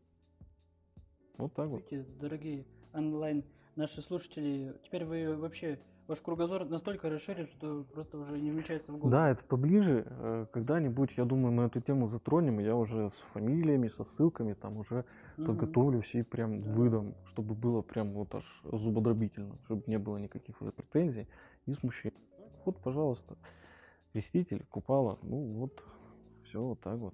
[1.38, 1.84] Вот так вот.
[2.20, 3.46] Дорогие онлайн
[3.78, 8.98] наши слушатели, теперь вы вообще ваш кругозор настолько расширен, что просто уже не вмещается в
[8.98, 9.12] голову.
[9.12, 10.06] Да, это поближе.
[10.10, 12.60] Э, Когда-нибудь, я думаю, мы эту тему затронем.
[12.60, 15.06] и Я уже с фамилиями, со ссылками там уже
[15.38, 15.48] Мгм.
[15.48, 16.72] подготовлюсь и прям Да.
[16.72, 21.28] выдам, чтобы было прям вот аж зубодробительно, чтобы не было никаких уже претензий
[21.66, 22.18] и смущений.
[22.66, 23.38] Вот, пожалуйста,
[24.14, 25.84] креститель, купала, ну вот,
[26.44, 27.14] все вот так вот.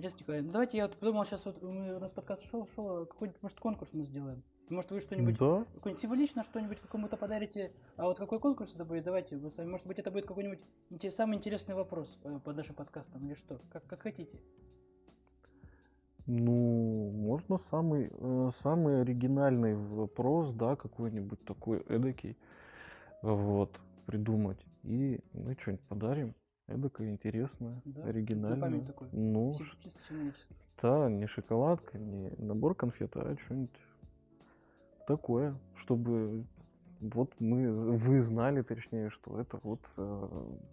[0.00, 3.42] Отец Николай, ну давайте я вот подумал, сейчас вот у нас подкаст шел, шел, какой-нибудь,
[3.42, 4.42] может, конкурс мы сделаем.
[4.70, 9.04] Может, вы что-нибудь, Да, какой-нибудь символично что-нибудь кому-то подарите, а вот какой конкурс это будет,
[9.04, 10.60] давайте вы с вами, может быть, это будет какой-нибудь
[11.12, 14.40] самый интересный вопрос э, под нашим подкастом или что, как, как хотите.
[16.24, 22.38] ну, можно самый, э, самый оригинальный вопрос, да, какой-нибудь такой эдакий,
[23.20, 24.64] вот, придумать.
[24.82, 26.34] И мы что-нибудь подарим.
[26.70, 28.60] Эдакое, интересное, Да, на оригинальное.
[28.60, 30.56] память такой, Ну, Сим- чисто символический.
[30.80, 33.70] Да, не шоколадка, не набор конфет, а что-нибудь
[35.06, 36.44] такое, чтобы
[37.00, 40.28] вот мы, вы знали, точнее, что это вот э,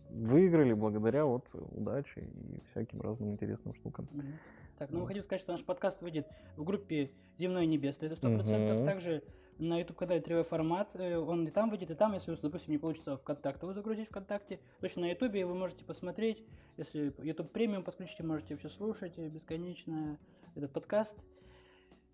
[0.09, 4.07] выиграли благодаря вот удаче и всяким разным интересным штукам.
[4.11, 4.33] Мгм.
[4.77, 6.27] Так, ну мы хотим сказать, что наш подкаст выйдет
[6.57, 8.75] в группе «Земное и небесное», это 100%.
[8.75, 8.85] Мгм.
[8.85, 9.23] Также
[9.59, 13.17] на YouTube-канале «Тревой формат», э, он и там выйдет, и там, если, допустим, не получится
[13.17, 16.43] ВКонтакте его загрузить ВКонтакте, точно на YouTube вы можете посмотреть,
[16.77, 20.17] если YouTube премиум подключите, можете все слушать э, бесконечно
[20.55, 21.17] этот подкаст.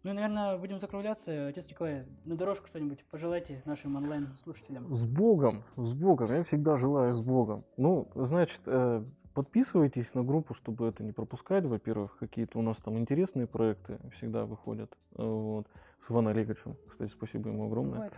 [0.04, 1.48] Ну и, наверное, будем закругляться.
[1.48, 4.94] Отец Николай, на дорожку что-нибудь пожелайте нашим онлайн-слушателям.
[4.94, 7.64] С Богом, с Богом, я всегда желаю с Богом.
[7.78, 9.02] Ну, значит, э,
[9.34, 11.66] подписывайтесь на группу, чтобы это не пропускать.
[11.66, 14.94] Во-первых, какие-то у нас там интересные проекты всегда выходят.
[15.12, 15.68] Вот.
[16.06, 18.12] С Иваном Олеговичем, кстати, спасибо ему огромное.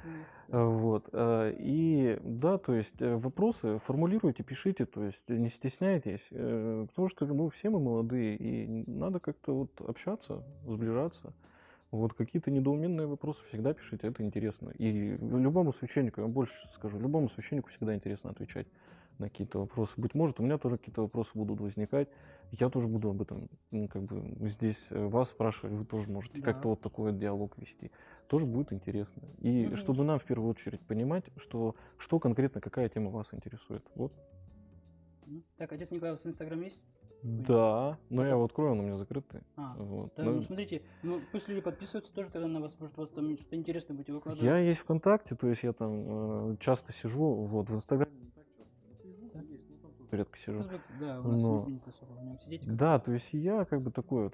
[0.47, 0.65] Да.
[0.65, 1.07] Вот.
[1.13, 7.09] а, И да, то есть э, вопросы формулируйте, пишите, то есть не стесняйтесь, э, потому
[7.09, 11.33] что ну, все мы молодые, и надо как-то вот общаться, сближаться.
[11.91, 14.71] Вот какие-то недоуменные вопросы всегда пишите, это интересно.
[14.77, 18.67] И любому священнику, я больше скажу, любому священнику всегда интересно отвечать
[19.19, 19.93] на какие-то вопросы.
[19.97, 22.09] Быть может, у меня тоже какие-то вопросы будут возникать.
[22.51, 26.39] Я тоже буду об этом ну, как бы здесь э, вас спрашивать, вы тоже можете
[26.39, 26.45] Да.
[26.45, 27.91] как-то вот такой вот диалог вести.
[28.27, 29.23] Тоже будет интересно.
[29.39, 33.83] И Ну, чтобы нам в первую очередь понимать, что, что конкретно, какая тема вас интересует.
[33.95, 34.13] Вот.
[35.57, 36.79] Так, отец Николай, у вас Инстаграм есть?
[37.23, 39.41] Да, но я его открою, он у меня закрытый.
[39.55, 40.13] А, Вот.
[40.15, 43.09] да, Ну, ну смотрите, ну пусть люди подписываются тоже тогда на вас, может, у вас
[43.09, 44.45] там что-то интересное будете выкладывать.
[44.45, 48.11] Я есть ВКонтакте, то есть я там э, часто сижу, вот, в Инстаграме
[50.13, 50.57] редко сижу.
[50.57, 52.61] Facebook, да, у нас Но- не особо в нем сидеть.
[52.61, 52.75] как-то.
[52.77, 54.33] Да, то есть я как бы такой вот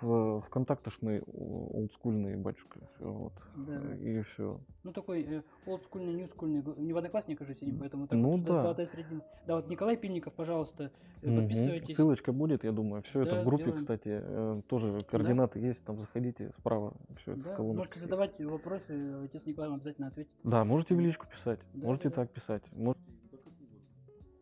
[0.00, 3.94] в, вконтактошный о- олдскульный батюшка, вот, Да, да.
[3.96, 4.60] и все.
[4.84, 8.60] Ну, такой э, олдскульный, ньюскульный, не в одноклассниках же сидим, поэтому так Ну вот да.
[8.60, 9.22] золотая середина.
[9.46, 10.92] Да, вот Николай Пильников, пожалуйста,
[11.22, 11.96] э, подписывайтесь.
[11.96, 13.78] Ссылочка будет, я думаю, все это Да, в группе, сделаем.
[13.80, 18.04] кстати, э, тоже координаты есть, там заходите справа, все это в Да, колоночке можете есть.
[18.04, 20.36] задавать вопросы, отец Николай вам обязательно ответит.
[20.44, 22.22] Да, можете в личку писать, Да, можете да, да.
[22.22, 23.02] так писать, можете...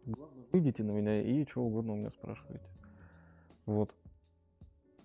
[0.04, 2.64] Главное, выйдите на меня и что угодно у меня спрашиваете.
[3.66, 3.94] Вот.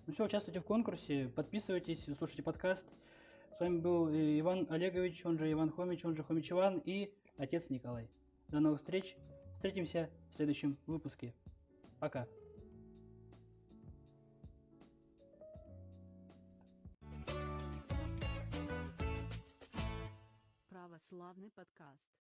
[0.06, 2.88] Ну все, участвуйте в конкурсе, подписывайтесь, слушайте подкаст.
[3.52, 7.70] С вами был Иван Олегович, он же Иван Хомич, он же Хомич Иван и отец
[7.70, 8.08] Николай.
[8.48, 9.16] До новых встреч.
[9.54, 11.34] Встретимся в следующем выпуске.
[12.00, 12.26] Пока.
[20.68, 22.11] Православный подкаст.